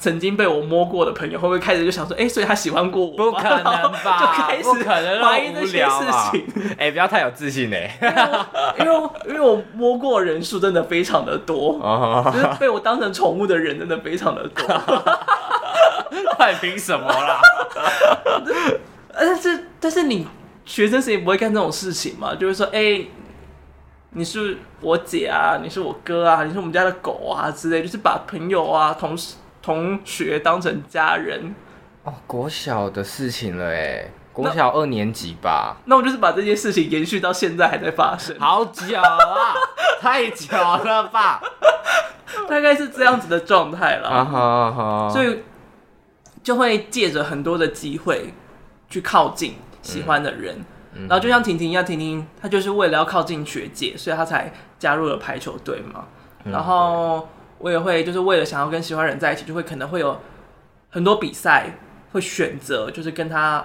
[0.00, 3.14] 曾经被我摸过的朋友，会不会开始就想说，哎、欸，所以他喜欢过我？
[3.14, 3.62] 不可能
[4.02, 4.18] 吧？
[4.64, 6.46] 就开始怀疑这些事情。
[6.78, 7.76] 哎、欸，不要太有自信呢。
[8.78, 11.74] 因为因为我摸过人数真的非常的多，
[12.32, 14.64] 就是被我当成宠物的人真的非常的多。
[16.38, 17.40] 那凭什么啦？
[19.14, 20.26] 但是但是你
[20.64, 22.34] 学生时也不会干这种事情嘛？
[22.34, 23.10] 就是说，哎、欸，
[24.10, 29.36] 你是我姐啊，你是我哥啊，你是我们家的狗啊之类，就是把朋友啊、同事。
[29.62, 31.54] 同学当成家人
[32.02, 35.76] 哦，国小的事情了哎，国小二年级吧。
[35.84, 39.54] 那我就是把这件事情延续到现在还在发生，好久啊，
[40.00, 41.42] 太久了吧？
[42.48, 44.08] 大概是这样子的状态了。
[44.08, 45.42] 啊哈啊哈，所以
[46.42, 48.32] 就会借着很多的机会
[48.88, 50.56] 去靠近喜欢的人，
[50.94, 56.06] 嗯、然后就像婷婷一样，婷婷她就是为了要靠近学姐，所以她才加入了排球队嘛，
[56.44, 57.28] 嗯、然后。
[57.62, 60.18] 我也会就是为了想要跟喜欢的人在一起，就会可能会有
[60.88, 61.66] 很多比赛
[62.10, 63.62] 会选择，就是跟他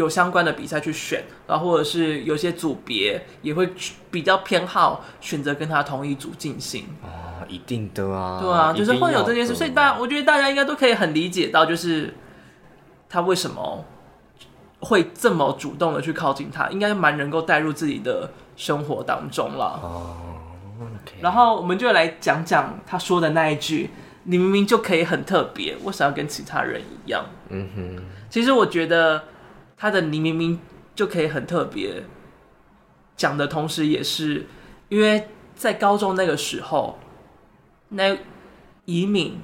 [0.00, 3.70] 有相关的比赛去选，然后或者是有些组别也会
[4.10, 6.86] 比较偏好选择跟他同一组进行。
[7.02, 12.14] 哦，一定的啊，对啊，就是会有这件事，所以大家我觉得大家应该都可以很理解到，就是
[13.08, 13.84] 他为什么
[14.80, 19.78] 会这么主动的去靠近他，应该蛮能够带入自己的生活当中了。
[19.82, 20.16] 哦。
[20.80, 21.20] Okay.
[21.20, 23.90] 然后我们就来讲讲他说的那一句
[24.24, 28.04] ：“你明明就可以很特别，为什么要跟其他人一样？”嗯哼。
[28.30, 29.24] 其实我觉得
[29.80, 30.60] 他的“你明明
[30.94, 32.02] 就可以很特别”
[33.16, 34.44] 讲的同时，也是
[34.90, 36.98] 因为在高中那个时候，
[37.88, 38.14] 那
[38.84, 39.38] 怡敏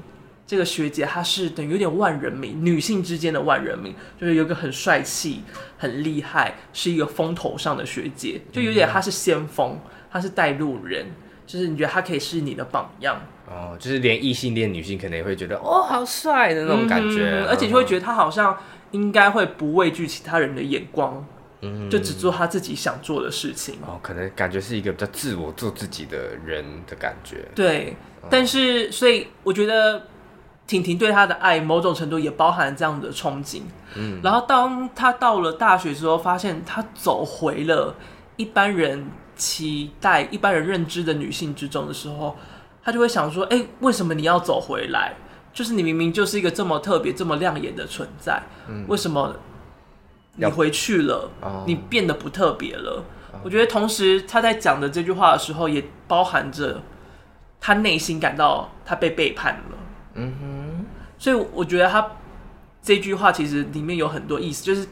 [0.47, 5.43] 这个学姐，她是等于有点万人迷，女性之间的万人迷，就是有个很帅气、
[5.79, 9.79] 很厉害，是一个风头上的学姐，就有点她是先锋，
[10.11, 11.07] 她是带路人。
[11.47, 18.59] 就是你觉得她可以是你的榜样哦，就是连异性恋女性可能也会觉得哦，好帅的那种感觉，嗯、而且就会觉得她好像
[18.97, 21.25] 应该会不畏惧其他人的眼光，
[21.61, 30.07] 嗯，就只做他自己想做的事情哦，可能感觉是一个比较自我做自己的人的感觉，对，嗯、但是所以我觉得
[30.67, 33.63] 婷婷对他的爱某种程度也包含这样的憧憬，
[33.95, 37.95] 嗯，然后当他到了大学之后，发现他走回了
[38.37, 39.07] 一般人。
[39.39, 42.35] 期待一般人认知的女性之中的时候，
[42.83, 45.15] 他就会想说：“哎、欸，为什么你要走回来？
[45.57, 49.35] 就是你明明就是一个这么特别、这么亮眼的存在，嗯、为什么
[50.35, 51.31] 你回去了？
[51.41, 56.83] 要你变得不特别了？”哦、我觉得，同时他在讲的这句话的时候，也包含着
[57.59, 59.79] 他内心感到他被背叛了。
[60.13, 60.85] 嗯哼，
[61.19, 62.07] 所以我觉得他
[62.83, 64.87] 这句话其实里面有很多意思，就是。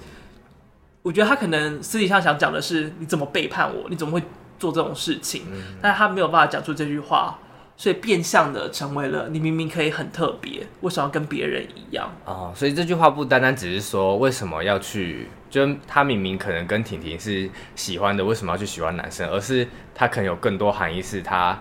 [1.04, 3.90] 我觉得他可能私底下想讲的是你怎么背叛我？
[3.90, 4.22] 你怎么会
[4.58, 5.42] 做这种事情？
[5.52, 7.38] 嗯、但是他没有办法讲出这句话，
[7.76, 12.10] 所以变相的成为了你明明可以很特别，为什么要跟别人一样？
[12.24, 19.28] 哦，所以这句话不单单只是说为什么要去，就他明明可能跟婷婷是喜欢的，为什么要去喜欢男生？
[19.28, 21.60] 而是他可能有更多含义，是他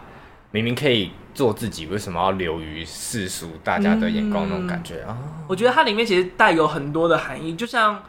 [0.52, 5.18] 明明可以做自己，为什么要流于世俗大家的眼光那种感觉啊？
[5.20, 8.02] 嗯哦、我觉得它里面其实带有很多的含义，就像。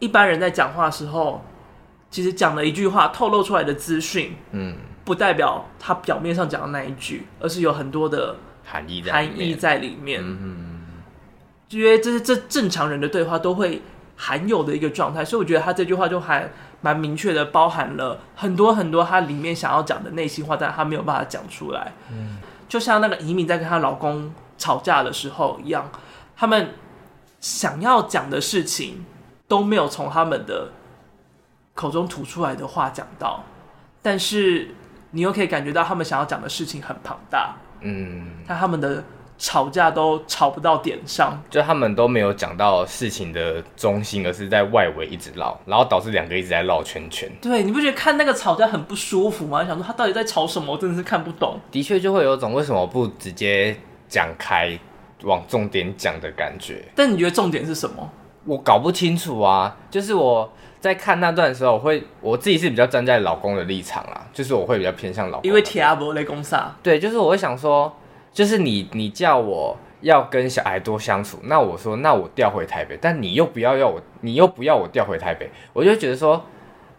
[0.00, 1.44] 一般人在讲话的时候，
[2.08, 4.76] 其实讲了一句话透露出来的资讯，嗯，
[5.08, 10.20] 不代表他表面上讲的那一句，而是有很多的含义含义在里面。
[10.22, 10.82] 嗯，
[11.70, 13.80] 因为这是这正常人的对话都会
[14.16, 16.50] 含有的一个状态，所以我觉得他这句话就还
[16.82, 21.94] 蛮明确的，包含了很多很多他里面想要讲的内心话，但他没有办法讲出来。
[22.12, 22.36] 嗯，
[22.68, 25.90] 就像那个移民在跟她老公吵架的时候一样，
[26.36, 26.74] 他们
[27.40, 29.06] 想要讲的事情
[29.48, 30.72] 都没有从他们的
[31.72, 33.42] 口中吐出来的话讲到，
[34.02, 34.74] 但是
[35.10, 37.54] 你又可以感觉到他们想要讲的事情很庞大。
[37.80, 39.02] 嗯，但他们的。
[39.40, 47.30] 吵架都吵不到点上，就他们都没有讲到事情的中心，而是在外围一直绕，然后导致两个一直在绕圈圈。
[47.40, 49.64] 对，你不觉得看那个吵架很不舒服吗？
[49.64, 50.72] 想说他到底在吵什么？
[50.72, 51.56] 我真的是看不懂。
[51.70, 53.76] 的确，就会有种为什么不直接
[54.08, 54.76] 讲开，
[55.22, 56.84] 往重点讲的感觉。
[56.96, 58.10] 但你觉得重点是什么？
[58.44, 59.76] 我搞不清楚啊。
[59.88, 65.48] 就是我在看那段的时候，我会我自己是比较站在老公的立场啦，就是我会比较偏向老公。
[65.48, 66.74] 因为铁阿伯雷公萨。
[66.82, 67.94] 对，就是我会想说。
[68.30, 76.44] 就是你，你叫我要跟小孩多相处，那我说，那我调回台北，但你又不要要我，你又不要我调回台北，我就觉得说，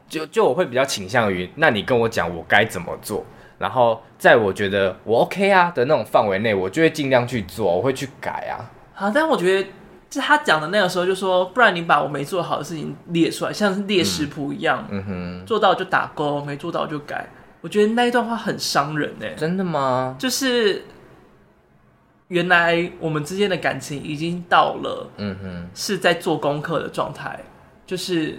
[0.10, 3.24] 就就我会比较倾向于，那你跟我讲我该怎么做，
[3.58, 8.68] 然后在我觉得我 OK 啊的那种范围内，我就会尽量去做，我会去改啊。
[8.96, 9.70] 啊，但我觉得
[10.10, 17.30] 就他讲的那个时候就说，不然你把我没做好的事情列出来，像是列食谱一样，嗯哼，做到就打勾，没做到就改。
[17.62, 20.16] 我觉得那一段话很伤人哎，真的吗？
[20.18, 20.84] 就是。
[22.30, 27.40] 原来我们之间的感情已经到了，嗯哼，是在做功课的状态，
[27.88, 28.38] 就是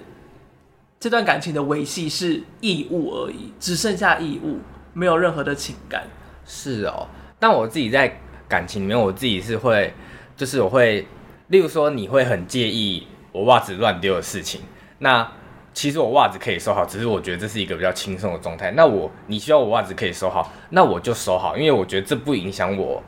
[1.00, 4.60] 这段感情的维系是义务而已，只剩下义务，
[4.92, 6.04] 没有任何的情感。
[6.46, 7.08] 是哦，
[7.40, 8.16] 但我自己在
[8.48, 9.92] 感情里面，我自己是会，
[10.36, 11.04] 就是我会，
[11.50, 14.62] 例如说你会很介意我袜子乱丢的事情，
[14.98, 15.30] 那
[15.72, 18.72] 其实我袜子可以收好，只是我觉得这是一个比较轻松的状态。
[18.72, 23.00] 那我你需要我袜子可以收好，那我就收好，因为我觉得这不影响我。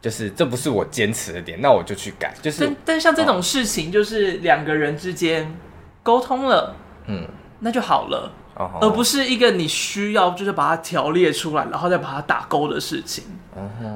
[0.00, 2.34] 就是这不是我坚持的点，那我就去改。
[2.42, 5.56] 就是，但但像这种事情，就是两个人之间
[6.02, 6.74] 沟通了，
[7.06, 7.24] 嗯，
[7.60, 13.22] 那就好了，哦，而不是一个你需要就是把它条列出来，然后再把它打勾的事情。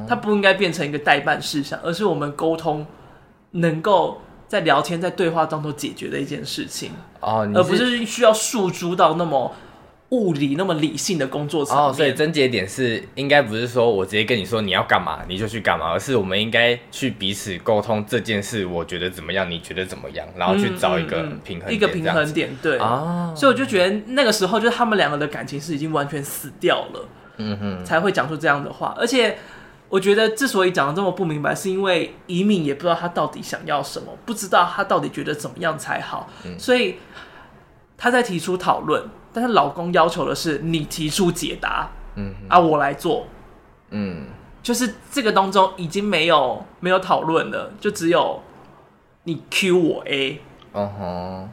[0.06, 2.86] 它不应该变成一个代办事项，而是我们沟通
[3.52, 6.90] 能够在聊天、在对话当中解决的一件事情。
[7.20, 9.54] 哦，而不是需要诉诸到那么。
[10.10, 28.94] 物理那么理性的工作层面，哦，所以症结点是应该不是说我直接跟你说你要干嘛你就去干嘛，而是我们应该去彼此沟通这件事，我觉得怎么样，你觉得怎么样，然后去找一个平衡点，一个平衡点，对啊，所以我就觉得那个时候就是他们两个的感情是已经完全死掉了，嗯哼，才会讲出这样的话。
[28.96, 29.36] 而且
[29.88, 36.96] 我觉得之所以讲的这么不明白，是因为移民也不知道他到底想要什么，不知道他到底觉得怎么样才好，所以
[37.96, 39.08] 他在提出讨论。
[39.32, 43.26] 但是老公要求的是你提出解答，嗯哼，啊，我来做，
[43.90, 44.28] 嗯，
[44.62, 48.42] 就是这个当中已经没有没有讨论了，就只有
[49.24, 50.40] 你 Q 我 A，
[50.72, 51.48] 哦吼，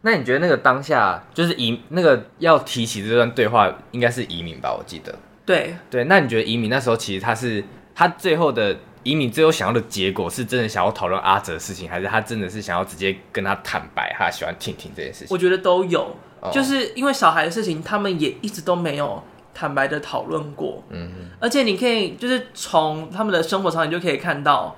[0.00, 4.74] 那你觉得那个当下就是移那个要提起这段对话，应该是移民吧？
[4.74, 5.14] 我记得，
[5.50, 15.28] 对对，那你觉得移民那时候其实他是他最后的移民最后想要的结果，是真的想要讨论阿哲的事情，还是他真的是想要直接跟他坦白他喜欢婷婷这件事情？
[15.30, 16.14] 我觉得都有。
[16.50, 20.82] 就是因为小孩的事情，他们也一直都没有坦白的讨论过。
[20.88, 24.74] 嗯，而且你可以就是从他们的生活场景就可以看到，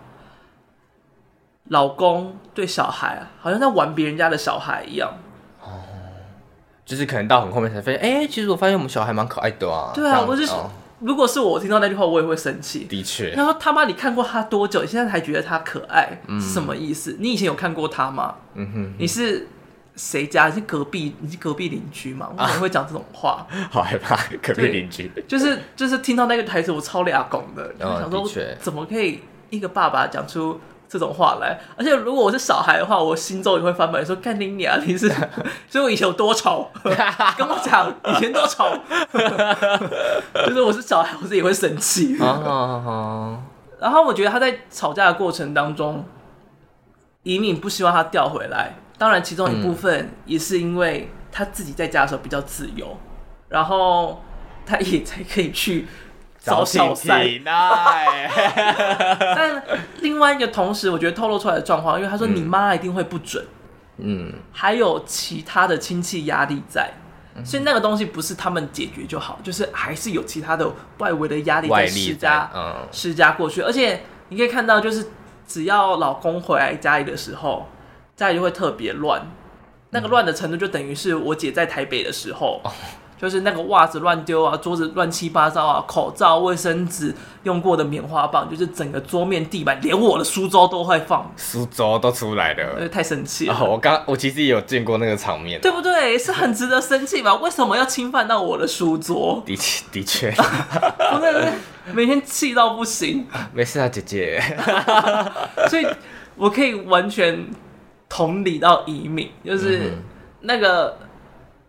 [1.68, 5.12] 老公对小孩好像在玩别人家的小孩一样。
[6.82, 9.92] 哦，就是可能到很后面才发现，哎、欸，其实我发现我们小孩蛮可爱的啊。
[9.94, 12.84] 对啊，我就是，哦、如果是我听到那句话，我也会生气。
[12.84, 14.82] 的确，他说他妈，你看过他多久？
[14.82, 17.16] 你现在还觉得他可爱，嗯、是什么意思？
[17.18, 18.34] 你以前有看过他吗？
[18.54, 19.48] 嗯哼，哼，你是。
[19.94, 20.48] 谁家？
[20.48, 21.14] 你是隔壁？
[21.20, 22.30] 你是隔壁邻居吗？
[22.38, 23.46] 为什么会讲这种话？
[23.50, 25.12] 啊、 好害怕隔壁邻居。
[25.28, 28.26] 就是就是听到那个台词，我超俩拱的，就想说
[28.58, 30.58] 怎么可以一个爸爸讲出
[30.92, 31.58] 这种话来？
[31.74, 34.78] 而且如果我是小孩的话，我心中也会翻白眼说：“干你娘！
[34.86, 35.08] 你是，
[35.66, 36.68] 所以我以前有多丑？
[36.84, 38.66] 跟我讲以前多丑。
[40.46, 42.18] 就是我是小孩，我自己会生气。
[43.80, 46.04] 然后我觉得他在吵架的过程当中，
[47.22, 48.74] 移民不希望他调回来。
[48.98, 52.98] 当然，其中一部分也是因为他自己在家的时候比较自由，嗯、
[53.48, 54.22] 然后
[54.66, 55.88] 他也才可以去
[56.42, 57.26] 找小三。
[57.44, 58.16] 但
[60.00, 63.44] 另外一个同时，我觉得透露出来的状况，因为他说你妈一定会不准，
[63.98, 66.92] 嗯，还有其他的亲戚压力在，
[67.36, 73.62] 嗯、所以那个东西不是他们解决就好，就是还是有其他的外围的压力在施加，嗯，施加过去。
[73.62, 75.06] 而且你可以看到，就是
[75.46, 77.68] 只要老公回来家里的时候。
[78.14, 79.22] 家里就会特别乱，
[79.90, 82.60] 那个乱的程度就等于是我姐在台北的时候，
[83.22, 87.14] 就是那个袜子乱丢啊，桌子乱七八糟啊，口罩、卫生纸、
[87.44, 93.54] 用过的棉花棒，就是整个桌面、地板，连我的书桌都会放，书桌都出来了，太生气了。
[93.54, 96.18] 哦、我刚我其实也有见过那个场面，对不对？
[96.18, 97.32] 是很值得生气吧？
[97.36, 99.40] 为什么要侵犯到我的书桌？
[99.46, 101.52] 的确，的确，我真的是
[101.92, 103.24] 每天气到不行。
[103.54, 104.42] 没事啊，姐姐。
[105.70, 105.86] 所以，
[106.34, 107.46] 我可以完全
[108.08, 109.96] 同理到移民，就是
[110.40, 110.98] 那个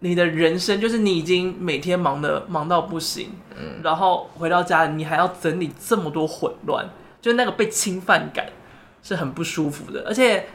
[0.04, 6.86] 你的人生，就是你已经每天忙的忙到不行，嗯，然后回到家里，你还要整理这么多混乱，
[7.22, 8.47] 就那个被侵犯感
[9.01, 10.04] 是很不舒服的。
[10.06, 10.45] 而且，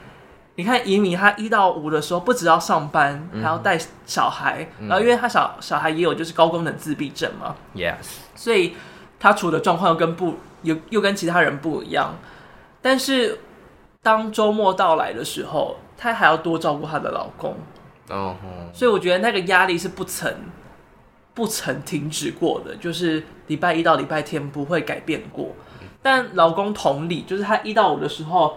[0.56, 7.94] 你看移民他一到五的时候，不只要上班，还要带小孩，然后因为他小小孩也有就是高功能自闭症嘛，Yes，
[8.34, 8.74] 所以
[9.18, 12.14] 他处的状况又跟不又又跟其他人不一样。
[12.82, 13.40] 但是，
[14.02, 17.56] 当周末到来的时候，他还要多照顾她的老公。
[18.10, 18.36] 哦，
[18.72, 20.32] 所以我觉得那个压力是不曾、
[21.34, 25.54] 不曾停止过的，就是礼拜一到礼拜天不会改变过。
[26.02, 28.56] 但老公同理，就是他一到五的时候，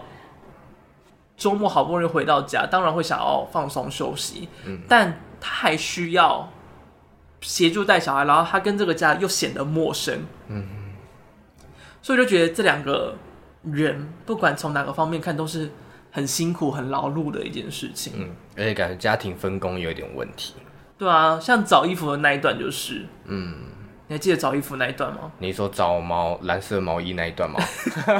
[1.36, 4.48] 周末好不容易回到家，当然会想要放松休息。
[4.88, 6.48] 但他还需要
[7.40, 10.20] 协助带小孩，然后他跟这个家又显得陌生。
[10.48, 10.66] 嗯，
[12.00, 13.16] 所以就觉得这两个。
[13.70, 15.70] 人不管从哪个方面看，都是
[16.12, 18.12] 很辛苦、很劳碌的一件事情。
[18.16, 20.54] 嗯，而且感觉家庭分工有点问题。
[20.96, 23.54] 对啊，像找衣服的那一段就是，嗯。
[24.08, 25.32] 你还记得找衣服那一段吗？
[25.38, 27.58] 你说找毛蓝色毛衣那一段吗？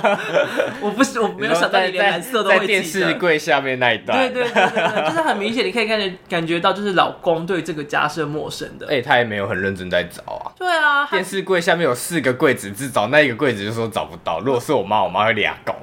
[0.81, 2.61] 我不是，我没有想到你连蓝色都会记得。
[2.61, 4.17] 在电视柜下面那一段。
[4.17, 8.87] 对对对对，对就是很明显，你可以感觉感觉到，就是老公对这个家是陌生的。
[8.87, 10.53] 哎、欸，他也没有很认真在找啊。
[10.57, 14.41] 对啊，电视柜下面有四个柜子，只找那一个柜子就说找不到。
[14.41, 15.77] 如果是我妈，我妈会俩拱。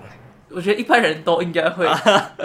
[0.51, 1.85] 我觉得一般人都应该会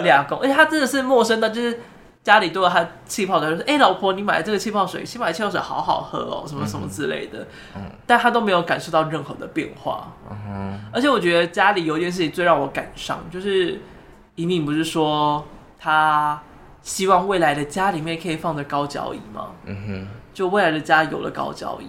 [0.03, 1.79] 俩拱，而且他真的是陌生的，就是。
[2.25, 7.45] 家里都有他气泡水，就说：“哎、欸，老婆，你买的这个气泡水，新买的气泡水好好喝哦，什么什么之类的。
[7.75, 10.11] 嗯”但他都没有感受到任何的变化。
[10.31, 13.79] 嗯、而且我觉得家里有一件事情最让我感伤，就是
[14.33, 15.45] 一敏不是说
[15.77, 16.41] 他
[16.81, 19.51] 希望未来的家里面可以放着高脚椅吗？
[19.65, 21.85] 嗯哼，就未来的家有了高脚椅，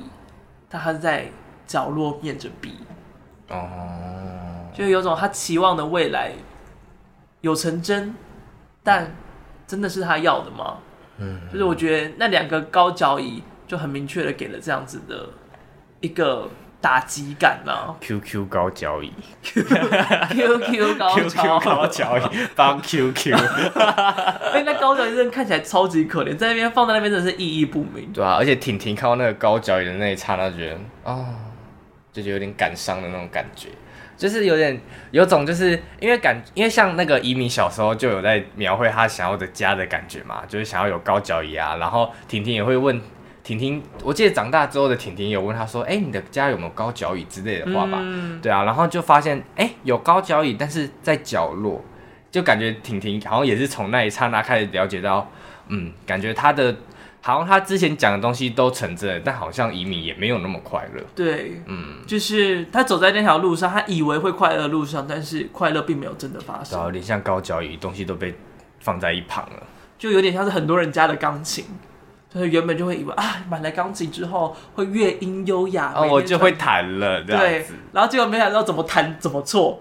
[0.69, 1.31] 但他是在
[1.67, 2.75] 角落面着壁。
[3.49, 3.67] 哦，
[4.77, 6.33] 就有种他期望的未来
[7.41, 8.15] 有成真，
[8.83, 9.15] 但。
[9.69, 10.77] 真的是他要的吗？
[11.19, 15.29] 嗯，就是我觉得那两个高脚椅就很明确的给了这样子的
[15.99, 16.49] 一个
[16.81, 17.91] 打击感啊。
[18.01, 19.13] QQ 高脚椅，
[19.43, 22.23] QQ 高高脚椅
[22.55, 23.35] 帮 QQ，
[24.55, 28.13] 哎，那高脚椅真的看起来超级可怜，在那边放在那边真的是意义不明。
[28.13, 31.27] 对啊，而且婷婷看到那个高脚椅的那一刹那，觉得啊、哦，
[32.13, 33.71] 就觉得有点感伤的那种感觉。
[34.17, 41.77] 就是有点有种，就是因为感，因为像那个移民小时候就有在描绘他想要的家的感觉嘛，就是想要有高脚椅啊。
[41.77, 43.01] 然后婷婷也会问
[43.45, 51.85] 婷婷，我记得长大之后的婷婷有问他说：“哎、欸，你的家有没有高脚椅之类的话吧？”嗯、对啊，然后就发现哎、欸，有高脚椅，但是在角落，
[52.31, 55.31] 就感觉婷婷好像也是从那一刹那开始了解到，
[55.69, 56.75] 嗯，感觉他的。
[57.27, 61.03] 好像他之前讲的东西都成真了，但好像移民也没有那么快乐。
[61.13, 66.81] 对，嗯，就是他走在那条路上，他以为会快乐的路上，但是快乐并没有真的发生。
[66.85, 68.33] 有点像高脚椅，东西都被
[68.79, 69.67] 放在一旁了，
[69.99, 71.65] 就有点像是很多人家的钢琴。
[72.45, 77.65] 原本就会以为啊，买来钢琴之后会乐音优雅，哦，我就会弹了，对。
[77.93, 79.81] 然后结果没想到怎么弹怎么错，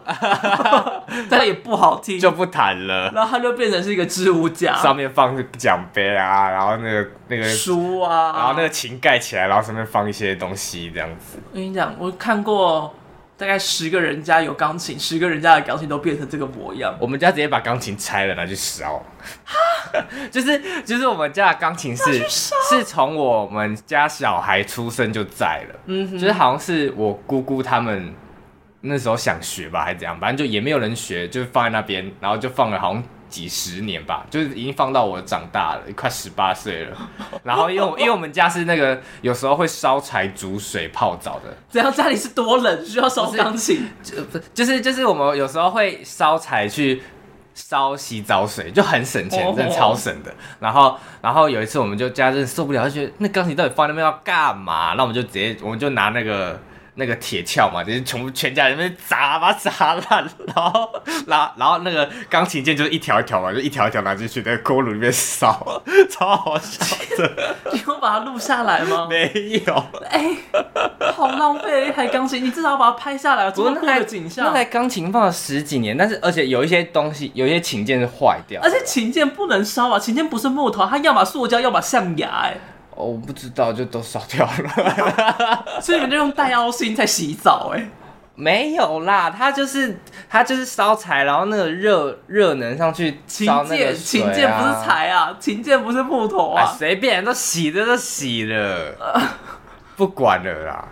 [1.30, 3.12] 但也不好听，就不弹了。
[3.14, 11.39] 然后它就变成是一个置物架，上面放奖杯啊，然后那个那个书啊，然后那个琴盖起来，然后上面放一些东西这样子。
[11.51, 12.93] 我跟你讲，我看过。
[13.38, 16.95] 大概十个人家有钢琴，十个人家的钢琴都变成这个模样。
[16.99, 19.03] 我们家直接把钢琴拆了拿去烧，
[20.31, 28.13] 就是就是我们家的钢琴是是从我们家小孩出生就在了，嗯哼，就是好像是我姑姑他们
[28.81, 33.03] 那时候想学吧，还是怎样，反正就也没有人学，就放在那边，然后就放了好像。
[33.30, 36.97] 几十年吧，就是已经放到我长大了，快十八岁了。
[37.43, 43.88] 然后因为因为我们家是那个有时候会烧柴煮水泡澡的，这样家里是多冷，需要烧钢琴？
[44.01, 44.15] 就
[44.53, 47.01] 就是就是我们有时候会烧柴去
[47.53, 50.34] 烧洗澡水，就很省钱，真的超省的。
[50.59, 54.93] 然后然后有一次我们就家真的受不了，就觉得那钢琴到底放在那边要干嘛？
[54.95, 56.59] 那我们就直接我们就拿那个。
[56.96, 60.89] 那个铁锹嘛，就是全部全家人在砸，把砸烂，然后，
[61.28, 67.56] 然后，然后那个钢琴键就是一条一条嘛，就一条一条拿进去那个锅炉里面烧， 超好笑的。
[67.74, 69.08] 你有把它录下来吗？
[69.10, 69.30] 没
[69.68, 69.74] 有。
[70.10, 74.46] 哎、欸，好浪费一台钢琴，你至少把它拍下来，做那个景象。
[74.46, 82.58] 那台钢琴放了十几年，但是而且有一些东西，有一些琴键是坏掉，而且琴键不能烧啊，琴键不是木头，它要么塑胶，要么象牙、欸，哎。
[82.96, 85.66] 哦，我不知道，就都烧掉了。
[85.82, 87.74] 所以你们就用戴奥辛在洗澡？
[87.76, 87.89] 哎，
[88.36, 98.96] 没有啦，它就是它就是烧柴，然后那个热热能上去烧那个、啊、琴键，琴键不是柴啊，琴键不是木头啊，随便都洗的都洗了，
[99.98, 100.88] 不管了啦。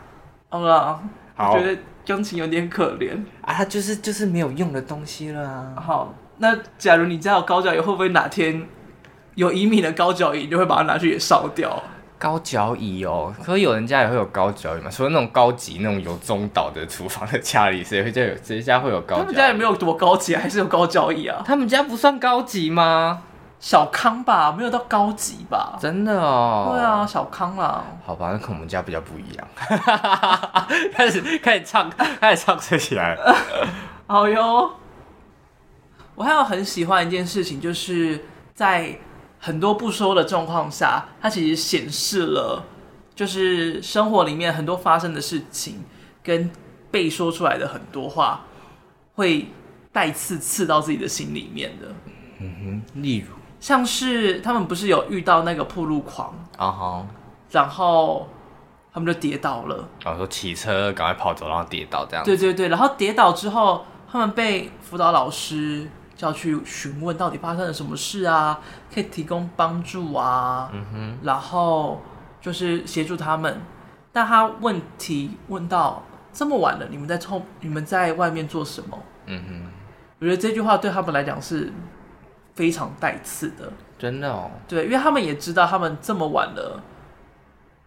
[0.49, 1.01] 好了，
[1.37, 5.73] 我觉得钢琴有点可怜啊，它就是就是没有用的东西了啊。
[5.77, 8.67] 好，那假如你家有高脚椅，会不会哪天？
[9.35, 11.81] 有一米的高脚椅，就会把它拿去给烧掉。
[12.19, 14.89] 高脚椅哦，可是有人家也会有高脚椅嘛？
[14.89, 18.33] 除了那种高级、那种有中岛的厨房的家里，谁会家有？
[18.41, 19.17] 谁家会有高？
[19.17, 21.43] 他们家也没有多高级，还是有高脚椅啊？
[21.45, 23.23] 他们家不算高级吗？
[23.59, 25.77] 小康吧，没有到高级吧？
[25.81, 26.69] 真的哦。
[26.71, 27.83] 对啊，小康啦。
[28.05, 29.47] 好吧，那可能我们家比较不一样。
[30.95, 31.89] 开始开始唱，
[32.21, 33.35] 开始唱吹起来了。
[34.07, 34.71] 好哟。
[36.15, 38.23] 我还有很喜欢一件事情，就是
[38.53, 38.97] 在。
[39.45, 42.63] 很多不说的状况下，它其实显示了，
[43.13, 45.83] 就是生活里面很多发生的事情，
[46.23, 46.49] 跟
[46.89, 48.45] 被说出来的很多话，
[49.15, 49.47] 会
[49.91, 51.87] 带刺刺到自己的心里面的。
[52.39, 57.07] 嗯哼，例如像是他们不是有遇到那个破路狂啊哈，
[57.51, 58.29] 然后
[58.93, 62.23] 他们就跌倒了，然后说骑车赶快跑走，然后跌倒这样。
[62.23, 65.89] 对对对，然后跌倒之后，他们被辅导老师。
[66.19, 68.59] 要去询问到底发生了什么事啊，
[68.93, 72.01] 可以提供帮助啊，嗯哼，然后
[72.39, 73.59] 就是协助他们。
[74.11, 78.97] 但他问题问到这么晚了，你们在冲，你们在外面做什么？
[79.25, 79.71] 嗯哼，
[80.19, 81.73] 我觉得这句话对他们来讲是
[82.53, 84.51] 非常带刺的，真的哦。
[84.67, 86.79] 对，因为他们也知道他们这么晚了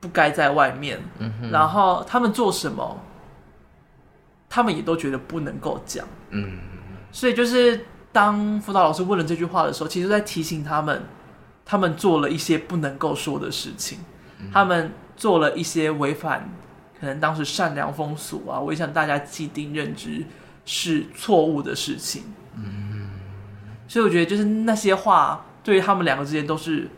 [0.01, 2.99] 不该在外面，嗯哼，然后他们做什么，
[4.49, 6.59] 他们也都觉得不能够讲，嗯，
[7.13, 7.87] 所以就是。
[8.17, 11.03] 当辅导老师问了这句话的时候，其实在提醒他们，
[11.67, 13.99] 他们做了一些不能够说的事情，
[14.39, 16.49] 嗯、他们做了一些违反
[16.99, 20.25] 可能当时善良风俗啊，我想大家既定认知
[20.65, 22.23] 是错误的事情。
[22.55, 23.11] 嗯，
[23.87, 26.89] 所以我觉得就是那些话对于他们两个之间都是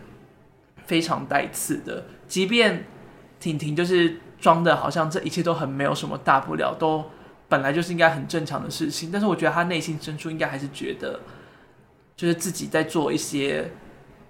[0.86, 2.86] 非常带刺的，即便
[3.40, 7.10] 婷婷就是装的好像这一切都很没有什么大不了，都。
[7.48, 11.18] 本来就是应该很正常的事情，但是我觉得他内心深处应该还是觉得，
[12.14, 13.70] 就是自己在做一些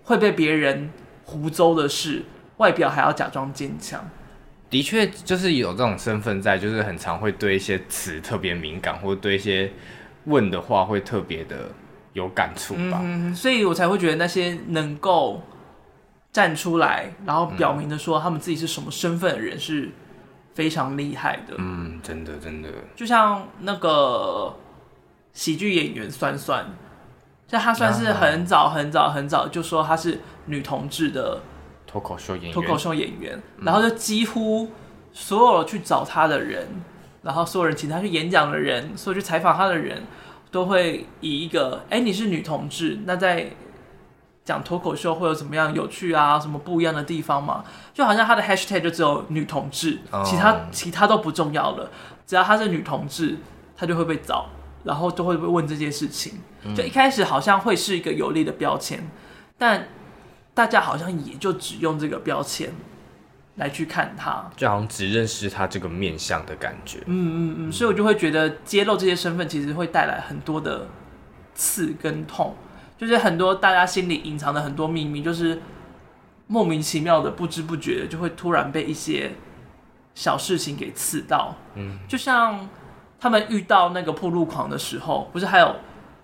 [0.05, 0.91] 会被别人
[1.25, 2.23] 胡诌的事，
[2.59, 4.09] 外表还要假装坚强。
[4.71, 9.73] 的确，就是有这种身份在，就是很常会对一些词特别敏感，或者对一些
[10.27, 11.71] 问的话会特别的
[12.13, 13.01] 有感触吧。
[13.03, 15.43] 嗯，所以我才会觉得那些能够
[16.33, 19.91] 站出来，然后表明的说他们自己是什么身份的人是。
[20.59, 24.53] 非常厉害的，嗯，真的真的，就像那个
[25.33, 26.67] 喜剧演员酸酸，
[27.47, 31.41] 就他算是很早很早很早就说他是女同志的
[31.87, 34.73] 脱口秀演员，脱口秀演员，然后就几乎
[35.13, 36.83] 所有去找他的人，嗯、
[37.23, 40.03] 然后所有人请他去演讲的人，所有去采访他的人
[40.51, 43.53] 都会以一个，哎，你是女同志，那在。
[44.49, 46.41] 讲脱口秀会有怎么样有趣啊？
[46.41, 47.63] 什么不一样的地方嘛？
[47.93, 51.91] 就好像他的 hashtag 就只有女同志，其他其他都不重要了。
[52.27, 53.37] 只要她是女同志，
[53.77, 54.47] 她就会被找，
[54.85, 56.41] 然后都会被问这件事情。
[56.75, 59.07] 就一开始好像会是一个有利的标签，
[59.59, 59.87] 但
[60.55, 62.73] 大家好像也就只用这个标签
[63.57, 67.01] 来去看他，就好像只认识他这个面相的感觉。
[67.01, 70.87] 嗯嗯嗯，所以我就会觉得揭露这些身份，其实会带来很多的
[71.55, 72.57] 刺跟痛。
[72.99, 75.63] 就是很多大家心里隐藏的很多秘密，就是
[76.49, 79.33] 莫名其妙的、不知不觉的，就会突然被一些
[80.17, 81.55] 小事情给刺到。
[81.77, 82.69] 嗯，就像
[83.21, 85.77] 他们遇到那个破路狂的时候，不是还有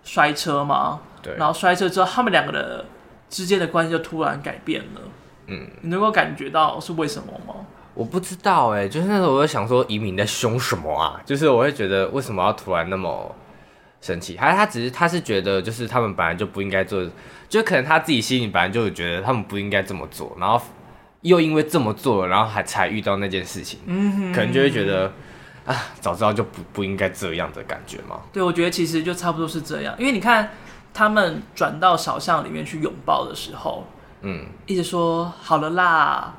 [0.03, 1.01] 摔车吗？
[1.23, 1.37] 对。
[1.37, 2.85] 然后摔车之后，他们两个的
[3.31, 5.01] 之间的关系就突然改变了。
[5.47, 7.55] 嗯，你能够感觉到是为什么吗？
[7.95, 11.21] 我不知道哎、欸，就是那时候我就想说，移民在凶什么啊？
[11.25, 13.33] 就是我会觉得，为什么要突然那么？
[14.05, 17.03] 生气，还是他只是他是觉得，就是他们本来就不应该做，
[17.49, 20.61] 就可能他自己心里本来就觉得他们不应该这么做，然后
[21.23, 25.11] 又因为这么做了，然后还才遇到那件事情，嗯哼，可能就会觉得
[25.65, 28.21] 啊，早知道就不不应该这样的感觉嘛。
[28.31, 30.51] 对，我觉得其实就差不多是这样，因为你看
[30.93, 33.87] 他们转到小巷里面去拥抱的时候，
[34.21, 36.35] 嗯，一直说好了啦，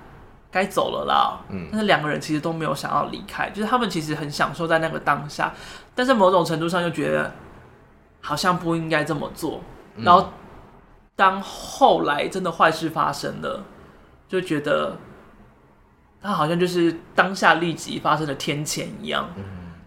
[0.52, 5.52] 该走了啦，嗯，但是两个人其实都没有想要离开，就是他们其实很享受在那个当下，
[5.96, 7.34] 但是某种程度上又觉得。
[8.26, 9.62] 好像不应该这么做，
[9.98, 10.34] 然后
[11.16, 13.64] 当后来真的坏事发生了，
[14.28, 14.98] 就觉得
[16.24, 19.30] 他好像就是当下立即发生的天谴一样，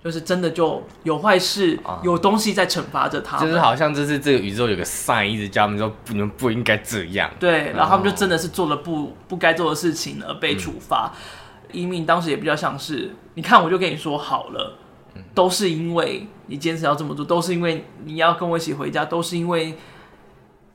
[0.04, 7.28] 就是真的就有坏事，啊、有东西在惩罚着他们，就是好像就是这个宇宙有个 sign 一直叫他们说你们不应该这样。
[7.40, 11.12] 对，然后他们就真的是做了不不该做的事情而被处罚。
[11.72, 14.87] 一鸣、嗯、当时也比较像是，你看我就跟你说好了，嗯、
[15.34, 19.74] 都是因为你坚持要这么做，都是因为你要跟我一起回家，都是因为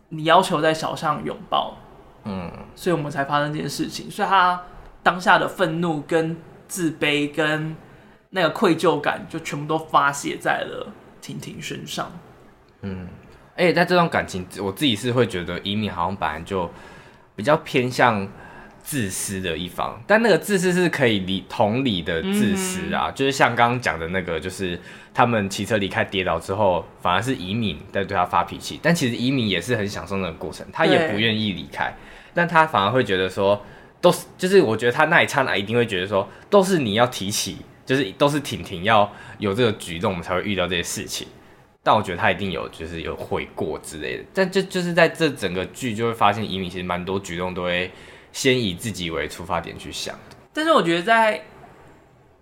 [0.10, 1.78] 你要求在小巷拥抱，
[2.26, 4.10] 嗯，所以我们才发生这件事情。
[4.10, 4.62] 所以他
[5.02, 6.38] 当下的愤怒跟
[6.68, 7.76] 自卑跟。
[8.36, 10.92] 那个愧疚感就全部都发泄在了
[11.22, 12.12] 婷婷身上。
[12.82, 13.08] 嗯，
[13.56, 16.68] 而且在这段感情，我自己是会觉得一鸣好像本来就
[17.36, 18.28] 比较偏向
[18.84, 24.80] 自私的一方，但那个自私是可以理同理的自私啊，嗯、就是像刚刚讲的那个，就是
[25.14, 31.92] 他们骑车离开跌倒之后，反而是移民在对他发脾气，但其实移民也是很享受那个过程，他也不愿意离开，
[32.34, 33.66] 但他反而会觉得说，
[34.00, 37.58] 都是就是我觉得他那一刹那一定会觉得说，都是你要提起。
[37.86, 41.28] 就是都是婷婷要有这个举动，我们才会遇到这些事情。
[41.84, 44.24] 但我觉得他一定有，就是有悔过之类的。
[44.34, 47.92] 但就就是在这整个剧，就会发现移民其实蛮多举动都会
[48.34, 50.36] 先以自己为出发点去想的。
[50.52, 51.46] 但是我觉得在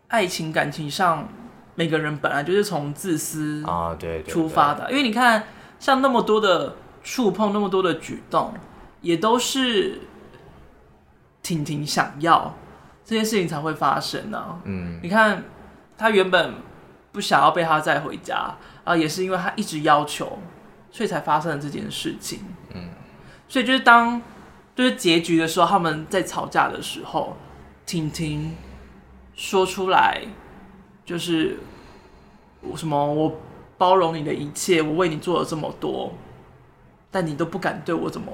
[0.08, 1.30] 爱情感情上，
[1.76, 4.89] 每个人本来就是从自私啊对出发的。
[4.89, 5.44] 因为你看，
[5.80, 8.54] 像那么多的触碰，那么多的举动，
[9.02, 10.02] 也都是
[11.44, 12.56] 婷婷想要。
[13.04, 14.62] 这件事情才会发生呢、啊。
[14.64, 15.44] 嗯，你看，
[15.98, 16.54] 他原本
[17.12, 20.39] 不想要被他载回家，啊，也是因为他一直要求，
[20.92, 22.46] 所以才发生了这件事情。
[22.74, 22.89] 嗯，
[23.50, 24.22] 所以就是当
[24.82, 27.38] 就是结局的时候，他们在吵架的时候，
[27.86, 28.58] 婷婷
[29.36, 30.24] 说出来，
[31.06, 31.60] 就是
[32.62, 33.40] 我什么我
[33.78, 36.12] 包容你的一切，我为你做了这么多，
[37.12, 38.32] 但你都不敢对我怎么，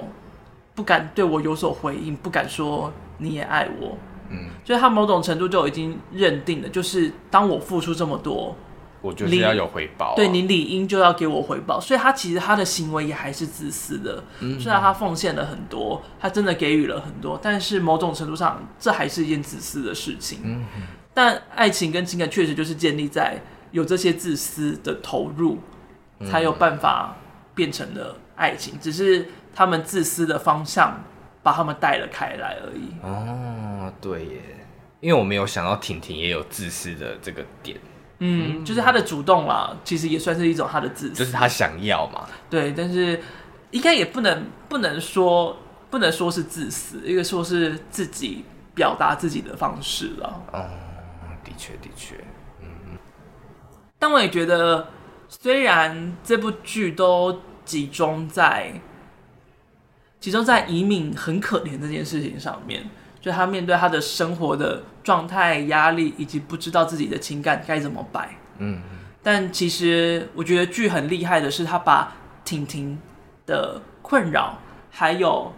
[0.74, 3.98] 不敢对我有所回应，不敢说你也爱我。
[4.30, 8.56] 嗯，所以他某种程度就已经认定了，就是当我付出这么多，
[9.02, 10.16] 我就是要有回报啊。
[10.16, 11.80] 对，你理应就要给我回报。
[11.80, 14.24] 所以他其实他的行为也还是自私的。
[14.40, 20.40] 嗯，虽然他奉献了很多，他真的给予了很多，但是某种程度上，这还是一件自私的事情。
[20.44, 20.66] 嗯，
[21.14, 23.42] 但爱情跟情感确实就是建立在
[23.72, 25.60] 有这些自私的投入，
[26.26, 27.16] 才有办法
[27.54, 28.80] 变成了爱情。
[28.80, 31.04] 只是他们自私的方向。
[31.44, 32.92] 把他们带了开来而已。
[33.02, 34.42] 哦，对耶，
[35.00, 37.78] 因为我没有想到婷婷也有自私的这个点。
[38.20, 42.28] 嗯，就是他的主动啦，其实也算是一种他的自私，就是他想要嘛。
[42.50, 43.22] 对，但是
[43.72, 45.58] 应该也不能不能说
[45.90, 48.44] 不能说是自私，一个说是自己
[48.74, 50.44] 表达自己的方式了。
[50.52, 50.66] 哦，
[51.44, 52.16] 的确的确，
[52.62, 52.98] 嗯嗯。
[54.00, 54.88] 但我也觉得，
[55.28, 58.82] 虽然这部剧都集中在。
[60.20, 62.90] 集中在移民很可怜这件事情上面，
[63.28, 68.38] 就他面对他的生活的状态、压力，以及不知道自己的情感该怎么摆。
[68.60, 68.82] 嗯，
[69.22, 72.16] 但其实我觉得剧很厉害的是，他把
[72.46, 72.98] 婷婷
[73.46, 74.60] 的困扰，
[74.90, 75.52] 还有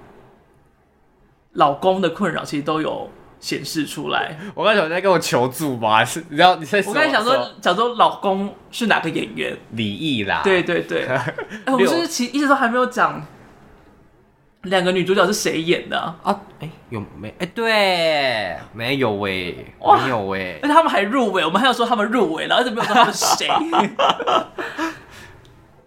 [1.53, 3.07] 老公的困扰，其实都有
[3.39, 4.35] 显示出来。
[4.55, 6.03] 我刚才有在跟我求助吧？
[6.03, 6.79] 是，你知道你在？
[6.87, 9.55] 我刚才想说，想说老公是哪个演员？
[9.73, 10.41] 李毅啦。
[10.43, 11.05] 对对对。
[11.05, 13.23] 哎、欸，我们是其实一直都还没有讲。
[14.63, 16.41] 两个女主角是谁演的啊？
[16.59, 17.29] 哎、欸，有没？
[17.29, 19.65] 哎、欸，对，没有喂，
[20.03, 20.59] 没有喂。
[20.61, 23.47] 而且他们还入围，我们还要说他们入围了，而且没有说他们是谁。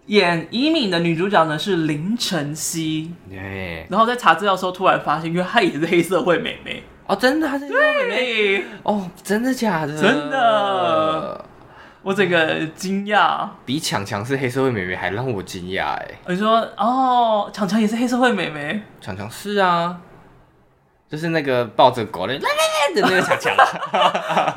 [0.07, 3.13] 演伊敏的女主角呢是林晨曦。
[3.29, 3.85] 对。
[3.89, 6.83] 然后在查资料的时候，突然发现，因为她也是黑社会妹妹。
[7.05, 8.15] 哦，真的，她是黑社会妹
[8.57, 8.65] 妹。
[8.81, 10.01] 哦，真的假的？
[10.01, 11.45] 真的。
[12.03, 16.11] 我整个惊讶，比强强是黑社会妹妹还让我惊讶哎！
[16.27, 18.81] 你说哦，强强也是黑社会妹妹？
[18.99, 20.01] 强强是啊，
[21.09, 22.37] 就是那个抱着狗的。
[22.93, 23.53] 的那个强强，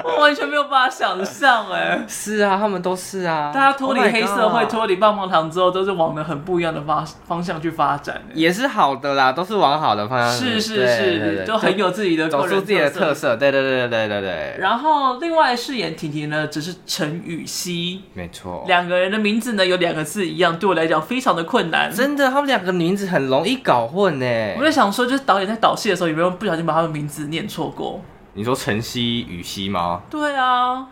[0.05, 2.05] 我 完全没有办法想象哎。
[2.09, 3.51] 是啊，他们都是啊。
[3.55, 8.23] 大家脱离黑社会，脱离棒棒糖之后，都是往的很不一样的方方向去发展。
[8.35, 10.31] 也是好的啦，都是往好的方向。
[10.31, 13.37] 是是是，就很有自己的，走出自己的特色。
[13.37, 14.57] 对对对对对对。
[14.59, 18.03] 然后另外饰演婷婷呢，只是陈雨希。
[18.15, 18.65] 没错。
[18.67, 21.93] 两个人的名字呢，有两个字一样，对我来讲非常的困难。
[21.93, 24.27] 真的，他们两个名字很容易搞混呢。
[24.59, 28.01] 我就想说，就是导演在导戏的时候，有没有不小心把他们名字念错过？
[28.39, 30.03] 你说晨曦、雨曦吗？
[30.11, 30.87] 对啊，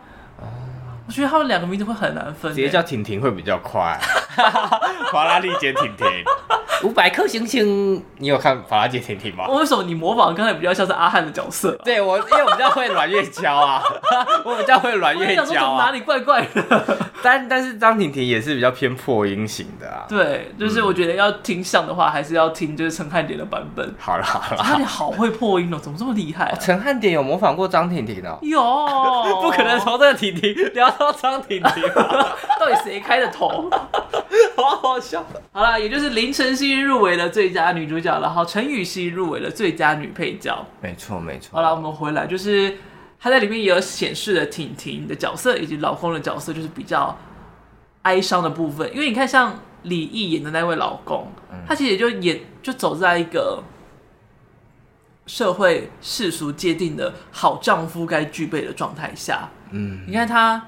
[1.07, 3.99] 我觉得他们两个名字会很难分，直接叫婷婷会比较快。
[5.11, 6.07] 法拉利姐婷婷，
[6.83, 8.03] 五百颗星星。
[8.17, 9.47] 你有看法拉利姐婷婷吗？
[9.49, 11.79] 为什么你模仿刚才比较像是阿汉的角色？
[11.85, 13.81] 对我，因为我比较会阮月娇啊，
[14.43, 15.85] 我比较会阮月娇啊。
[15.85, 16.97] 哪里怪怪的？
[17.21, 20.05] 但但是张婷婷也是比较偏破音型的啊。
[20.09, 23.93] 对，就是我觉得要听像的话，还是要听就是陈汉典的版本。
[23.99, 26.53] 好了好了，阿汉典好会破音哦，怎么这么厉害？
[26.59, 28.37] 陈汉典有模仿过张婷婷哦？
[28.41, 28.61] 有，
[29.41, 31.83] 不可能从这个婷婷聊到张婷婷，
[32.59, 33.69] 到底谁开的头？
[34.57, 35.25] 好好笑。
[35.51, 40.65] 好了，也就是林晨曦入围了最佳女主角，然后陈雨希入围了最佳女配角。
[40.81, 41.49] 没错没错。
[41.53, 42.77] 好了，我们回来就是。
[43.17, 47.17] 她在里面也有显示了婷婷的角色以及老公的角色，就是比较
[48.03, 48.87] 哀伤的部分。
[48.93, 51.31] 因为你看，像李毅演的那位老公，
[51.67, 53.63] 他其实也就演就走在一个
[55.25, 59.49] 社会世俗界定的好丈夫该具备的状态下。
[59.71, 60.63] 嗯，你看他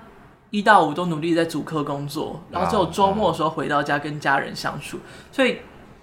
[0.50, 5.00] 一到五都努力在主科工作，然后只有周末的时候回到家跟家人相处。
[5.32, 5.60] 所以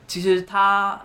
[0.06, 1.00] 其实他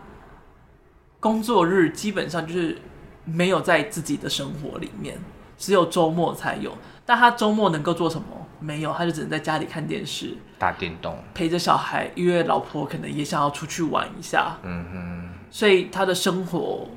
[1.20, 2.78] 工作日基本上就是。
[3.26, 5.16] 没有在自己的生活里面，
[5.56, 6.76] 只有周末才有。
[7.06, 8.24] 但他周末能够做什么？
[8.60, 12.10] 没有，他就只能在家里看电视、打电动，陪着小孩。
[12.16, 14.58] 因为老婆可能也想要出去玩一下。
[14.64, 15.30] 嗯哼。
[15.52, 16.88] 所以他的生活，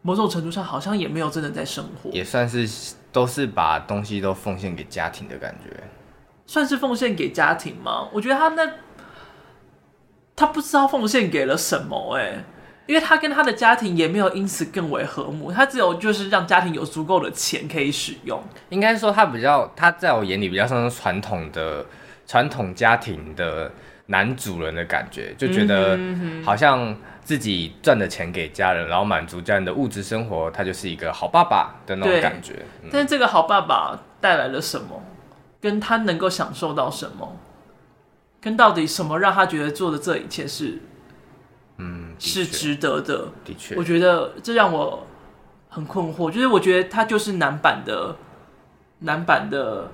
[0.00, 2.66] 某种程度上好像也没有真的在生活，也算是
[3.12, 5.70] 都是把东西都奉献给家庭的感觉。
[6.46, 8.08] 算是奉献给家庭吗？
[8.12, 8.68] 我觉得他那，
[10.34, 12.44] 他不知道奉献给了什么哎、欸。
[12.84, 18.42] 因为他跟他的家庭也没有因此更为和睦，他只有就是让家庭有足够的钱可以使用。
[18.70, 21.86] 应该说他比较，他在我眼里比较像是传统的
[22.26, 23.70] 传统家庭的
[24.12, 25.98] 男主人的感觉，就觉得
[26.44, 26.94] 好像
[27.24, 32.62] 自己赚的钱给家人，然后满足家人的物质生活，他就是一个好爸爸的那种感觉。
[32.82, 35.02] 嗯、但是这个好爸爸带来了什么？
[35.62, 37.36] 跟他能够享受到什么？
[38.38, 40.78] 跟到底什么让他觉得做的这一切是？
[41.78, 43.28] 嗯，是值得的。
[43.44, 45.06] 的确，我觉得这让我
[45.70, 46.30] 很困惑。
[46.30, 48.16] 就是我觉得他就是男版的，
[48.98, 49.90] 男版的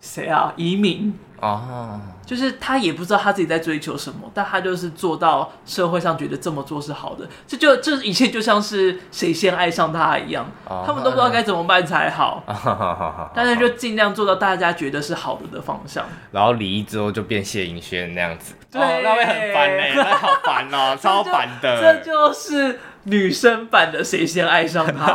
[0.00, 0.52] 谁啊？
[0.56, 1.12] 移民。
[1.40, 16.04] 哦，就是他也不知道他自己在追求什么，但他就是做到社会上觉得这么做是好的，这就这一切就像是谁先爱上他一样，哦、他们都不知道该怎么办才好，哦、 但是就尽量做到大家觉得是好的的方向。
[16.30, 22.78] 然后离异之后就变谢盈萱那样子，对，哦、那会很烦呢， 那好烦哦，超烦的，这就是。
[23.04, 25.14] 女生版的谁先爱上他？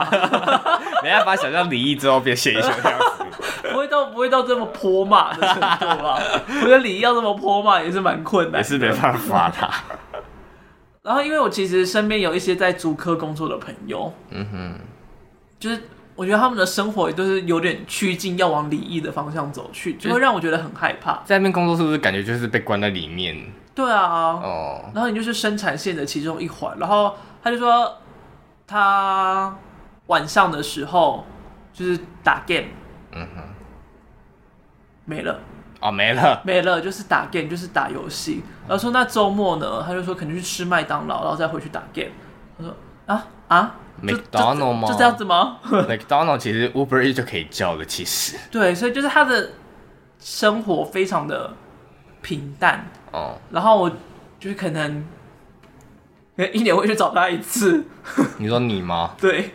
[1.04, 3.15] 没办法想象离异之后变谢盈萱那样子，
[3.96, 6.20] 到不会到这么泼骂的程度吧？
[6.48, 9.70] 我觉得李毅要这么泼骂也是蛮困难，也是没办法的。
[11.02, 14.80] 然后，因为我其实身边有一些在足科工作的朋友，嗯哼，
[15.60, 15.82] 就是
[16.16, 21.22] 我觉得他们的生活也都是有点趋近要往李毅的方向走去，就会让我觉得很害怕。
[21.24, 23.36] 在那边工作是不是感觉就是被关在里面？
[23.74, 27.16] 对啊，哦，然后你就是生产线的其中一环，然后。
[27.46, 27.96] 他就说，
[28.66, 29.56] 他
[30.08, 31.24] 晚上的时候
[31.72, 32.70] 就是打 game，
[33.12, 33.44] 嗯哼，
[35.06, 35.40] 没了，
[35.80, 38.44] 哦，没了， 没了，就是打 game，就是打游戏。
[38.68, 42.12] 然后说那周末呢，他就说肯定去吃麦当劳，然后再回去打 game。
[42.58, 42.76] 他说
[43.06, 44.88] 啊啊，McDonald 吗？
[44.88, 45.60] 就这样子吗？
[45.70, 48.38] McDonald 其实 Uber E 就可以叫了，其实。
[48.52, 49.52] 对，所以就是他的
[50.20, 51.54] 生活非常的
[52.22, 53.36] 平淡哦。
[53.52, 53.90] 然后我
[54.40, 55.06] 就是可能。
[56.52, 57.82] 一年会去找他一次，
[58.40, 59.16] 你说你吗？
[59.18, 59.54] 对，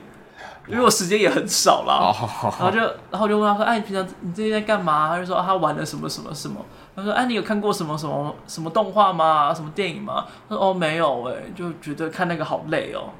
[0.71, 2.13] 因为我时间也很少啦。
[2.59, 2.79] 然后就，
[3.11, 6.65] 然后就问他说：“哎，你平常你最近在干嘛？”他就说：“他玩了什么什么什么。”
[6.97, 9.53] 他说：“哎，你有看过什么什么什么动画吗？
[9.53, 13.11] 什么电影吗？”他说：“哦，没有哎，就觉得看那个好累哦。”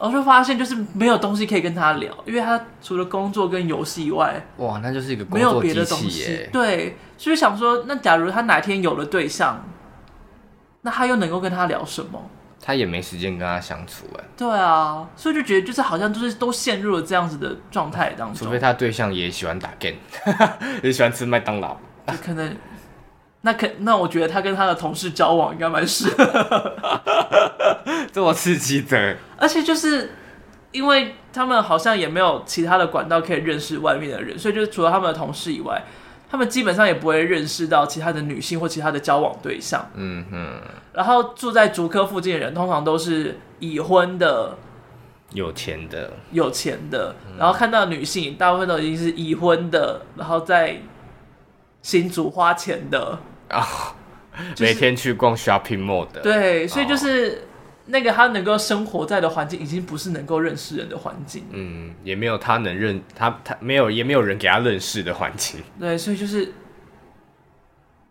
[0.00, 6.48] 然后就发现就是没有东西可以跟他聊，因为他除了工作跟游戏以外，哇，那就是一个没有别的东西。
[6.52, 9.64] 对，所以想说，那假如他哪天有了对象。
[10.84, 12.20] 那他又能够跟他聊什么？
[12.64, 14.24] 他也没时间跟他相处哎。
[14.36, 18.46] 对啊，所以就觉得就是好像就是都陷入了这样子的状态当中。
[18.46, 19.96] 除非他对象也喜欢打 game，
[20.82, 21.76] 也喜欢吃麦当劳。
[22.24, 22.56] 可能，
[23.40, 26.78] 那可那我觉得他跟他的同事交往应该蛮适合，
[28.12, 29.16] 这么刺激的。
[29.36, 30.12] 而且就是
[30.70, 35.82] 因为他们好像也没有其他的管道可以认识外面的人，所以就是除了他们的同事以外。
[36.32, 39.86] 他们基本上也不会认识到其他的女性或其他的交往对象。
[39.94, 40.60] 嗯哼。
[40.94, 44.56] 然后住在竹科附近的人，通常都是已婚的、
[45.34, 47.14] 有钱的、有钱的。
[47.38, 50.80] 然后看到女性，大部分都已经是已婚的，然后在
[51.82, 53.18] 新竹花钱的
[53.50, 53.94] 啊，
[54.58, 56.22] 每天去逛 shopping mall 的。
[56.22, 57.46] 对，所以就是。
[57.86, 61.44] 那个他能够生活在的环境，已经不是能够认识人的环境。
[61.50, 65.60] 嗯，也没有他能认他，他没有，也没有人给他认识的环境。
[65.80, 66.52] 对，所以就是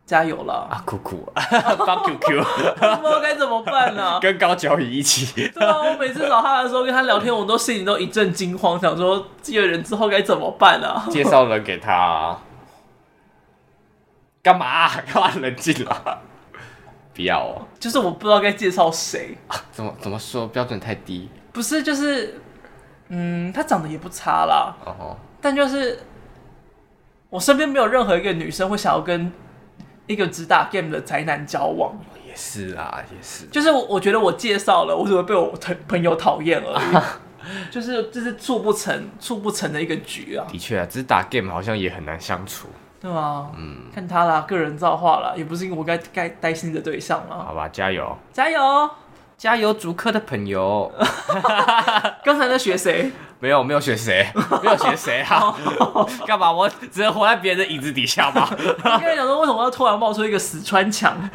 [0.06, 0.84] 加油了啊！
[0.86, 4.20] 酷酷， 发 QQ，不知道该怎么办呢、啊？
[4.22, 5.48] 跟高脚椅一起。
[5.50, 11.06] 对啊，我每次找他的时候跟他聊天，我都心里都一阵惊慌，想说这个人之后该怎么办啊？
[11.10, 12.42] 介绍人给他、啊。
[14.44, 14.90] 干嘛？
[15.02, 16.20] 干嘛冷静了？
[17.14, 19.38] 不要哦，就是我不知道该介绍谁。
[19.72, 20.48] 怎么怎么说？
[20.48, 21.30] 标准太低？
[21.52, 22.40] 不是，就是，
[23.10, 24.76] 嗯，他长得也不差啦。
[24.86, 25.18] 哦吼。
[25.42, 26.00] 但就是，
[27.30, 29.32] 我身边没有任何一个女生会想要跟
[30.08, 31.94] 一个只打 game 的宅男交往。
[32.26, 33.46] 也是啊，也是。
[33.48, 37.04] 就是我，我觉得我介绍了，我只会被我朋朋友讨厌而已。
[37.72, 40.46] 就是就是促不成促不成的一个局啊。
[40.48, 42.68] 的确啊，只打 game 好像也很难相处。
[43.02, 43.50] 对吗？
[43.58, 47.44] 嗯，看他啦，个人造化啦，也不是我该该担心的对象了。
[47.46, 48.90] 好吧，加油，加油，
[49.36, 50.92] 加油，竹科的朋友。
[52.24, 53.12] 刚才在学谁？
[53.40, 54.32] 没有，没有学谁，
[54.62, 55.52] 没有学谁啊？
[56.28, 56.52] 干嘛？
[56.52, 58.48] 我只能活在别人的影子底下吗？
[58.52, 61.18] 我跟你讲说，为什么要突然冒出一个死川强？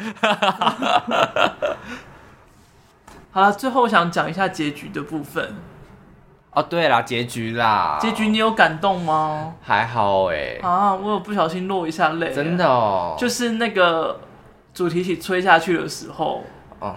[3.31, 5.53] 好了，最后我想讲一下结局的部分。
[6.57, 9.53] 哦，对啦，结局啦，结局你有感动吗？
[9.61, 10.57] 还好哎。
[10.63, 12.33] 啊，我有不小心落一下泪。
[12.33, 13.15] 真的哦。
[13.15, 14.19] 就是那个
[14.73, 16.43] 主题曲吹下去的时候，
[16.79, 16.95] 哦，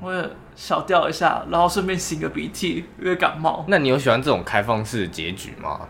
[0.00, 3.64] 我也小掉一下，然后顺便擤个鼻涕，因为感冒。
[3.66, 5.80] 那你有喜欢这种开放式的结局吗？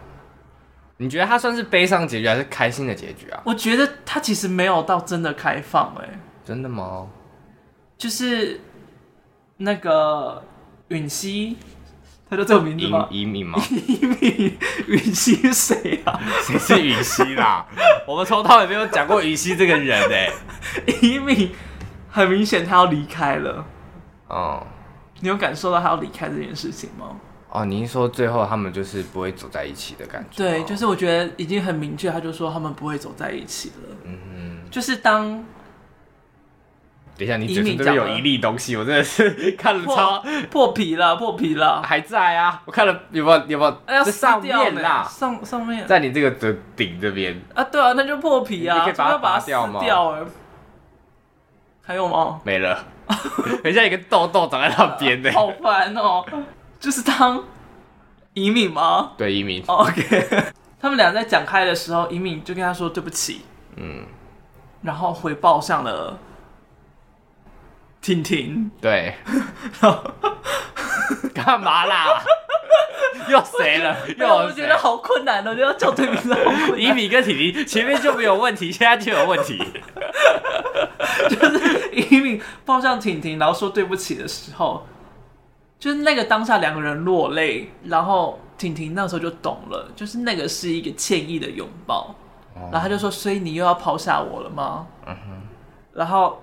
[0.97, 3.43] 你觉得它算是悲伤结局还是开心的结局啊？
[3.45, 6.09] 我觉得它其实没有到真的开放哎。
[6.47, 7.07] 真的吗？
[7.99, 8.59] 就是
[9.59, 10.43] 那个
[10.89, 11.59] 允熙。
[12.33, 13.07] 他叫这个名字吗？
[13.11, 13.63] 移民吗？
[13.87, 16.19] 移民允熙是谁啊？
[16.41, 17.67] 谁是允熙啦？
[18.09, 20.33] 我们从头也没有讲过允熙这个人哎。
[21.03, 21.51] 移民
[22.09, 23.63] 很明显他要离开了。
[24.29, 24.67] 哦，
[25.21, 27.17] 你有感受到他要离开这件事情吗？
[27.51, 30.43] 哦，您说最后他们就是不会走在一起的感觉？
[30.43, 33.97] 对，就是我觉得已经很明确，他就说他们不会走在一起了。
[34.05, 34.19] 嗯
[34.65, 35.45] 哼，就是当。
[37.17, 42.63] 等一下，你嘴唇这边有一粒东西，我真的是看了超破，破皮了，破皮了，还在啊！
[42.65, 43.83] 我看了有没有有没有？
[43.87, 49.81] 哎呀，上面啦，上上面，在你这个的顶这边啊，对啊，那就破皮啊，你可以把它拔掉吗？
[49.81, 50.17] 掉
[51.85, 52.41] 还有吗？
[52.45, 52.83] 没了，
[53.63, 56.25] 等一下一个痘痘长在那边的， 好烦哦！
[56.81, 57.45] 就是当
[58.33, 59.13] 移民吗？
[59.19, 59.63] 对，移民。
[59.67, 60.27] OK，
[60.81, 63.43] 他们俩在讲开的时候，移民就跟他说对不起，
[63.77, 64.07] 嗯，
[64.81, 66.19] 然后回报上了。
[68.03, 69.15] 婷婷，对，
[71.33, 72.21] 干嘛啦？
[73.29, 73.97] 又谁了？
[74.19, 76.37] 又我觉得好困难哦，就要叫对名字。
[76.77, 79.57] 移民跟婷婷前面就没有问题，现在就有问题。
[81.29, 84.85] 就是以敏抱上婷婷，然后说对不起的时候，
[85.79, 92.13] 就是那个当下两个人落泪，然后婷婷那时候就懂了，就是那个是一个歉意的拥抱，
[92.55, 95.17] 然后他就说：“所以你又要抛下我了吗？”嗯，
[95.95, 96.43] 然后。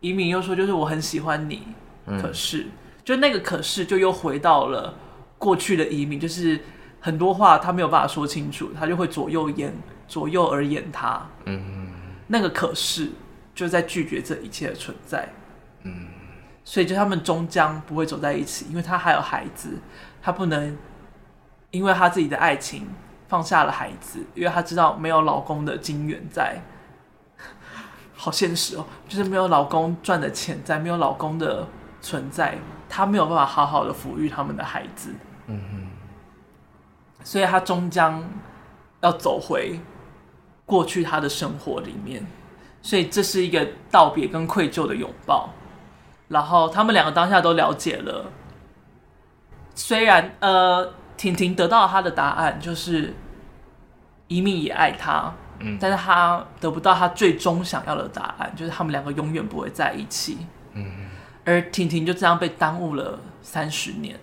[0.00, 1.66] 移民又说：“就是我很喜欢你，
[2.06, 2.66] 嗯、可是
[3.04, 4.94] 就那个可是，就又回到了
[5.38, 6.60] 过去的移民，就是
[7.00, 9.74] 很多话他没有办法说清楚，他就会左右言
[10.06, 11.26] 左右而言他。
[11.46, 11.90] 嗯，
[12.28, 13.10] 那个可是
[13.54, 15.28] 就在拒绝这一切的存在。
[15.82, 16.06] 嗯，
[16.64, 19.80] 所以就他们终将不会走在一起，因为他还有孩子，
[20.22, 20.78] 他不能
[21.72, 22.86] 因为他自己的爱情
[23.26, 26.62] 放下了孩子，因为他知道没有老公的金元在。”
[28.20, 31.64] 好现实哦，就是没有老公赚的钱在，没有老公的
[32.00, 32.58] 存在，
[32.88, 35.14] 她没有办法好好的抚育他们的孩子。
[35.46, 35.86] 嗯哼，
[37.22, 38.28] 所以她终将
[39.02, 39.78] 要走回
[40.66, 42.26] 过去她的生活里面，
[42.82, 45.50] 所以这是一个道别跟愧疚的拥抱。
[46.26, 48.26] 然后他们两个当下都了解了，
[49.76, 53.14] 虽然呃，婷婷得到了他的答案，就是
[54.26, 55.32] 一命也爱他。
[55.60, 60.38] 嗯，但是他得不到他最终想要的答案，就是他们两个永远不会在一起。
[60.74, 61.08] 嗯，
[61.44, 64.18] 而婷婷就这样被耽误了三十年。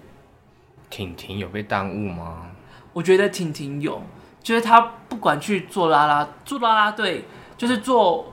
[0.89, 2.47] 婷婷有被耽误吗？
[2.93, 4.01] 我觉得婷婷有，
[4.41, 4.79] 就是她
[5.09, 7.25] 不管去做啦啦做啦啦队，
[7.57, 8.31] 就是做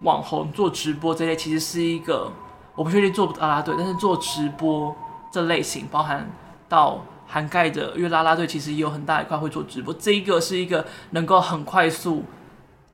[0.00, 2.30] 网红、做直播这类，其实是一个
[2.74, 4.94] 我不确定做不啦啦队，但是做直播
[5.32, 6.30] 这类型，包含
[6.68, 7.04] 到。
[7.32, 12.24] 涵盖着，因为拉拉队其实也有很大一块会做直播，这一个是一个能够很快速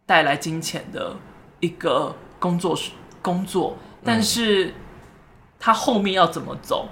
[0.04, 1.16] 带来金钱的
[1.60, 2.76] 一个工作
[3.22, 4.74] 工作，但是
[5.58, 6.90] 他后面要怎么走，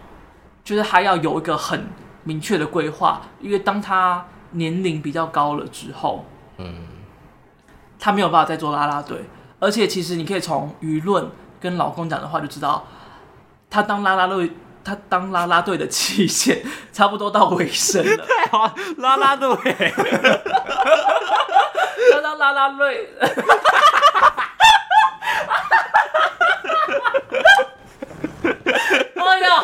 [0.64, 1.86] 就是他要有一个很
[2.22, 6.24] 明确的规划，因为当他年龄比较高了之后，
[6.56, 6.86] 嗯，
[7.98, 9.22] 他没有办法再做拉拉队，
[9.60, 11.28] 而且其实你可以从舆论
[11.60, 12.86] 跟老公讲的话就知道，
[13.68, 14.50] 他当拉拉队。
[14.84, 16.62] 他当啦啦队的期限
[16.92, 18.24] 差不多到尾声了。
[18.28, 19.56] 太好，啦啦队，
[22.12, 23.08] 他当啦啦队。
[29.24, 29.62] 哎呀，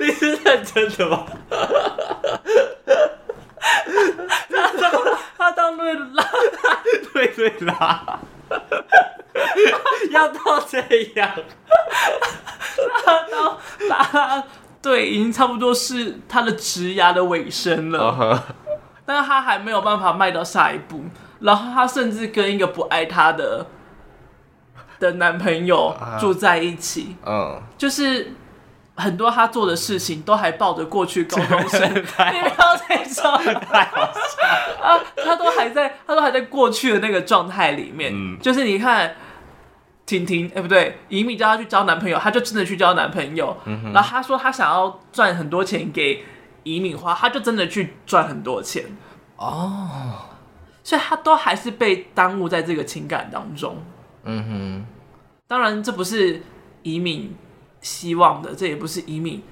[0.00, 1.26] 你是认真的吗？
[4.50, 4.90] 他当
[5.36, 6.24] 他当队啦。
[7.12, 8.18] 对啦，
[10.10, 10.78] 要到这
[11.16, 11.30] 样，
[14.80, 18.40] 对，已经差不多是他的职牙的尾声了，uh huh.
[19.06, 21.02] 但是他还没有办法迈到下一步，
[21.40, 23.66] 然后他甚至跟一个不爱他的
[24.98, 27.60] 的男朋友住在一起，嗯、uh，huh.
[27.78, 28.32] 就是。
[28.96, 35.00] 很多他做的事情都还抱着过去高中生，你不要再说，太好笑啊！
[35.16, 38.12] 他都还在，他都还在过去的那个状态里面。
[38.14, 39.16] 嗯，就是你看，
[40.06, 43.56] 婷婷，哎，不对，移民叫他去交男朋友，他就真的去交男朋友。
[43.92, 46.24] 然后他说他想要赚很多钱给
[46.62, 48.84] 移民花，他就真的去赚很多钱。
[49.36, 50.28] 哦，
[50.84, 53.76] 所以他都还是被耽误在这个情感当中。
[54.22, 54.86] 嗯哼，
[55.48, 56.40] 当然这不是
[56.84, 57.34] 移民。
[57.84, 59.42] 希望的，这也不是移民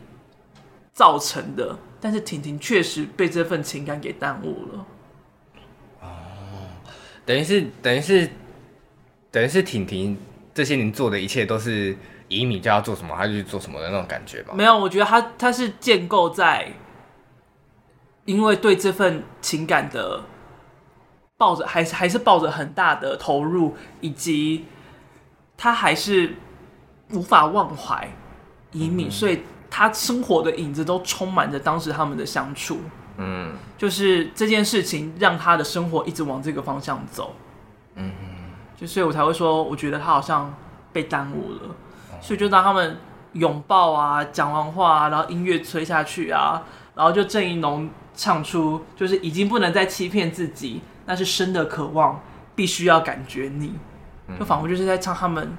[0.95, 4.87] 造成的，但是婷婷确实被这份情感给耽误了。
[6.01, 6.09] 哦，
[7.27, 8.31] 等于是，等于是，
[9.31, 10.17] 等于是婷婷
[10.55, 11.95] 这些年做的一切都是
[12.29, 14.55] 移民叫他做什么，他就去做什么的那种感觉吧？
[14.55, 16.73] 没有，我觉得他他是建构在，
[18.25, 20.23] 因为对这份情感的
[21.37, 24.65] 抱着，还是还是抱着很大的投入，以及
[25.59, 26.35] 他还是
[27.11, 28.09] 无法忘怀。
[28.73, 32.81] 移民，所以他生活的影子都充满着当时他们的相处。
[33.19, 37.35] 嗯，就是这件事情让他的生活一直往这个方向走。
[37.95, 38.11] 嗯，
[38.75, 40.53] 就所以我才会说，我觉得他好像
[40.93, 41.61] 被耽误了。
[42.21, 42.99] 所以就当他们
[43.35, 46.63] 拥抱啊，讲完话啊，然后音乐吹下去啊，
[46.95, 52.21] 然后就郑怡农唱出，就是已经不能再欺骗自己，那是生的渴望，
[52.55, 53.75] 必须要感觉你，
[54.39, 55.55] 就仿佛就是在唱他们。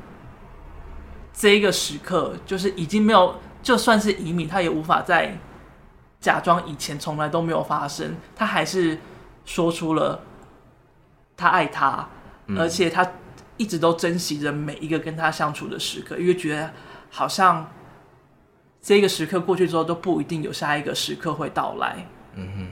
[1.34, 5.36] 这一个时刻，就是已经没有，就算是移民，他也无法再
[6.22, 8.16] 假装以前从来都没有发生。
[8.36, 9.00] 他还是
[9.44, 10.22] 说出了
[11.36, 12.08] 他爱他，
[12.46, 13.12] 嗯、而且他
[13.58, 16.72] 一直都珍惜着每一个跟他相处的时刻，因为觉得
[17.10, 17.70] 好像
[18.80, 22.08] 这个时刻过去之后都不一定有下一个时刻会到来。
[22.36, 22.68] 嗯哼。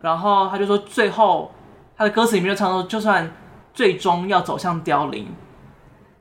[0.00, 1.54] 然后他就说，最后
[1.96, 3.32] 他的歌词里面就唱说，就算
[3.72, 5.28] 最终要走向凋零。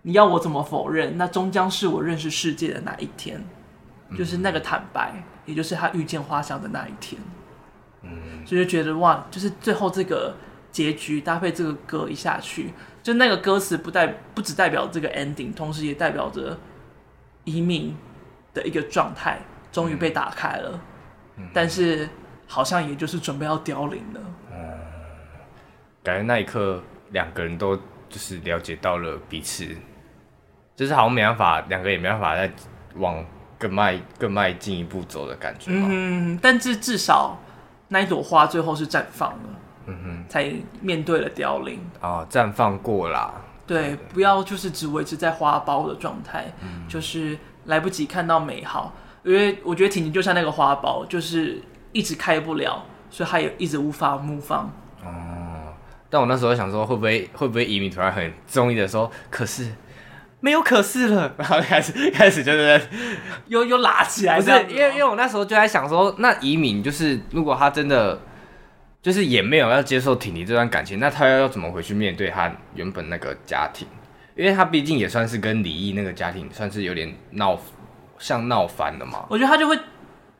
[0.03, 1.17] 你要我怎么否认？
[1.17, 3.43] 那终将是我认识世界的那一天，
[4.17, 7.21] 就是那个坦白，也就是他遇见花香的那一天。
[8.01, 10.35] 嗯，所以就觉得哇，就是最后这个
[10.71, 16.57] 结局搭配这个歌一下去，就那个歌词不代不只代表这个 ending，同时也代表着
[17.45, 17.95] 移民
[18.53, 19.39] 的一个状态
[19.71, 20.81] 终于被打开了，
[21.37, 22.09] 嗯，但是
[22.45, 24.19] 好像也就是准备要凋零了。
[24.51, 24.57] 嗯，
[26.03, 27.77] 感觉那一刻两个人都
[28.09, 29.65] 就是了解到了彼此。
[30.75, 32.51] 就是好像没办法，两个也没办法再
[32.95, 33.23] 往
[33.59, 35.71] 更迈更迈进一步走的感觉。
[35.71, 37.37] 嗯，但是至少
[37.89, 39.39] 那一朵花最后是绽放了，
[39.85, 40.51] 嗯哼，才
[40.81, 41.79] 面对了凋零。
[42.01, 43.33] 哦，绽放过啦。
[43.67, 48.93] 对，不要就是只维持在花苞的状态，嗯、就是来不及看到美好。
[49.23, 51.61] 因为我觉得婷婷就像那个花苞，就是
[51.91, 54.65] 一直开不了，所以她也一直无法怒放。
[55.03, 55.71] 哦，
[56.09, 59.71] 但我那时候想说，会不会会不会移民突然很中意的说，可是。
[60.43, 62.81] 没有可是了， 然后开始开始就是
[63.47, 68.19] 又又拉起来，不是因为因为我那时候就在想说，那移民就是如果他真的
[69.01, 73.87] 就是也没有要接受婷婷这段感情，那他要要怎么回去面对他原本那个家庭？
[74.35, 77.57] 因为他毕竟也算是跟李毅那个家庭算是有点闹
[78.19, 79.25] 像闹翻了嘛。
[79.29, 79.79] 我觉得他就会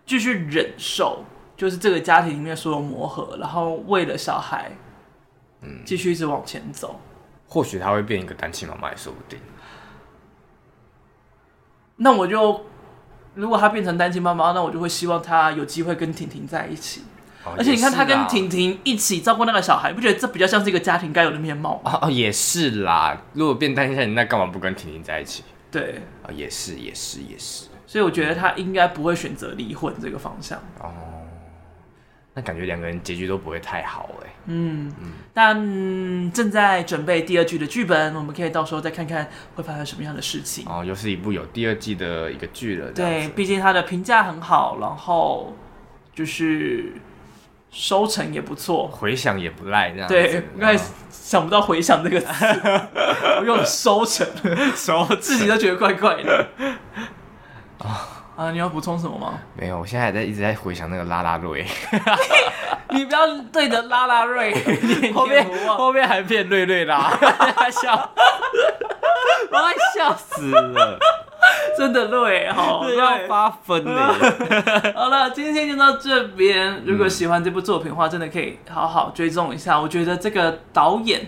[0.06, 1.24] 继续忍受，
[1.56, 4.70] 就是这个家庭里面所有磨合，然后为了小孩，
[5.62, 7.00] 嗯，继续一直往前走。
[7.48, 9.40] 或许他会变一个单亲妈妈也说不定。
[12.04, 12.66] 那我就，
[13.34, 17.02] 如果他变成单亲妈妈，那我就会希望他有机会跟婷婷在一起。
[17.46, 22.00] 哦、而且你看，他跟婷婷一起照顾那个小孩，不觉得这比较像是一个家庭该有的面貌吗？
[22.02, 23.18] 哦，也是啦。
[23.34, 25.44] 如果变单亲家庭，那干嘛不跟婷婷在一起？
[25.72, 27.68] 对，啊、哦，也是，也是，也是。
[27.88, 30.58] 所以我觉得他应该不会选择离婚这个方向。
[30.80, 30.92] 哦。
[32.34, 34.34] 那感觉两个人结局都不会太好哎。
[34.48, 40.64] 嗯嗯，但正在准备第二季的剧本，我们可以到时候再看看会发生什么样的事情。
[40.68, 42.92] 哦，又是一部有第二季的一个剧了。
[42.92, 45.56] 对，毕竟它的评价很好，然后
[46.14, 46.94] 就是
[47.72, 50.08] 收成也不错，回响也不赖，这样。
[50.08, 50.78] 对，因为
[51.10, 52.28] 想不到回响这个词，
[53.40, 54.28] 我用收成，
[54.76, 56.48] 收自己都觉得怪怪的。
[57.80, 58.20] 啊。
[58.36, 59.40] 啊，你要补充什么吗？
[59.56, 61.64] 没有，我现在还在一直在回想那个拉拉瑞。
[62.94, 64.54] 你不要对着拉拉瑞，
[65.14, 67.10] 后面后面还变瑞瑞拉，
[67.72, 68.10] 笑，
[69.52, 71.00] 我快笑死了，
[71.78, 74.14] 真的累好，要发分呢。
[74.96, 76.84] 好了，今天就到这边。
[76.86, 79.80] 如果喜欢这部作品的话，真的可以好好追踪一下。
[79.80, 81.28] 我觉得这个导演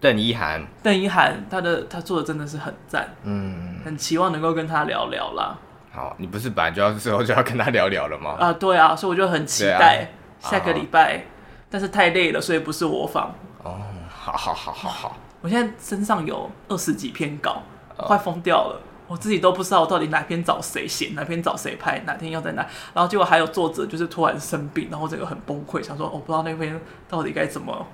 [0.00, 5.56] 邓一涵，邓一涵，他的他做的真的是很赞，嗯，很期望能够跟他聊聊啦。
[5.92, 8.36] 好，你不是本来就要之后就要跟他聊聊了吗？
[8.38, 11.22] 啊，对啊，所以我就很期待下个礼拜，啊、
[11.70, 13.32] 但是太累了，所以不是我访。
[13.62, 17.62] 哦，好好好好好，我现在身上有二十几篇稿，
[17.96, 18.80] 快疯掉了。
[19.06, 22.64] 我自己都不知道我到底哪篇找谁写，哪篇找谁拍，哪天要在哪，
[22.94, 27.86] 然后结果还有作者就是突然生病，然后这个很崩溃，想说我不知道那篇到底该怎么，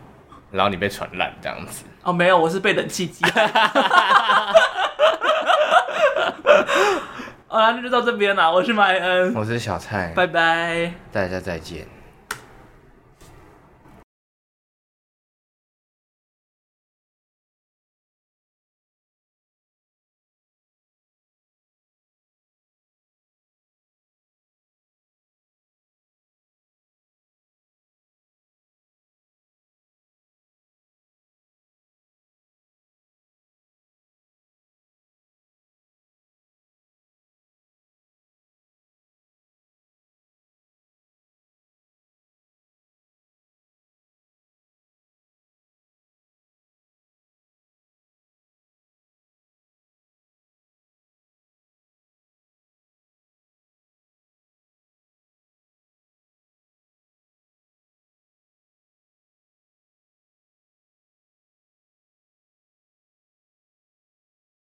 [0.51, 1.85] 然后你被传染这样子。
[2.03, 3.25] 哦，没有，我是被冷气机。
[7.49, 11.87] 好啦，那就到这边啦，我是麦恩，我是小蔡，拜拜，大家再见。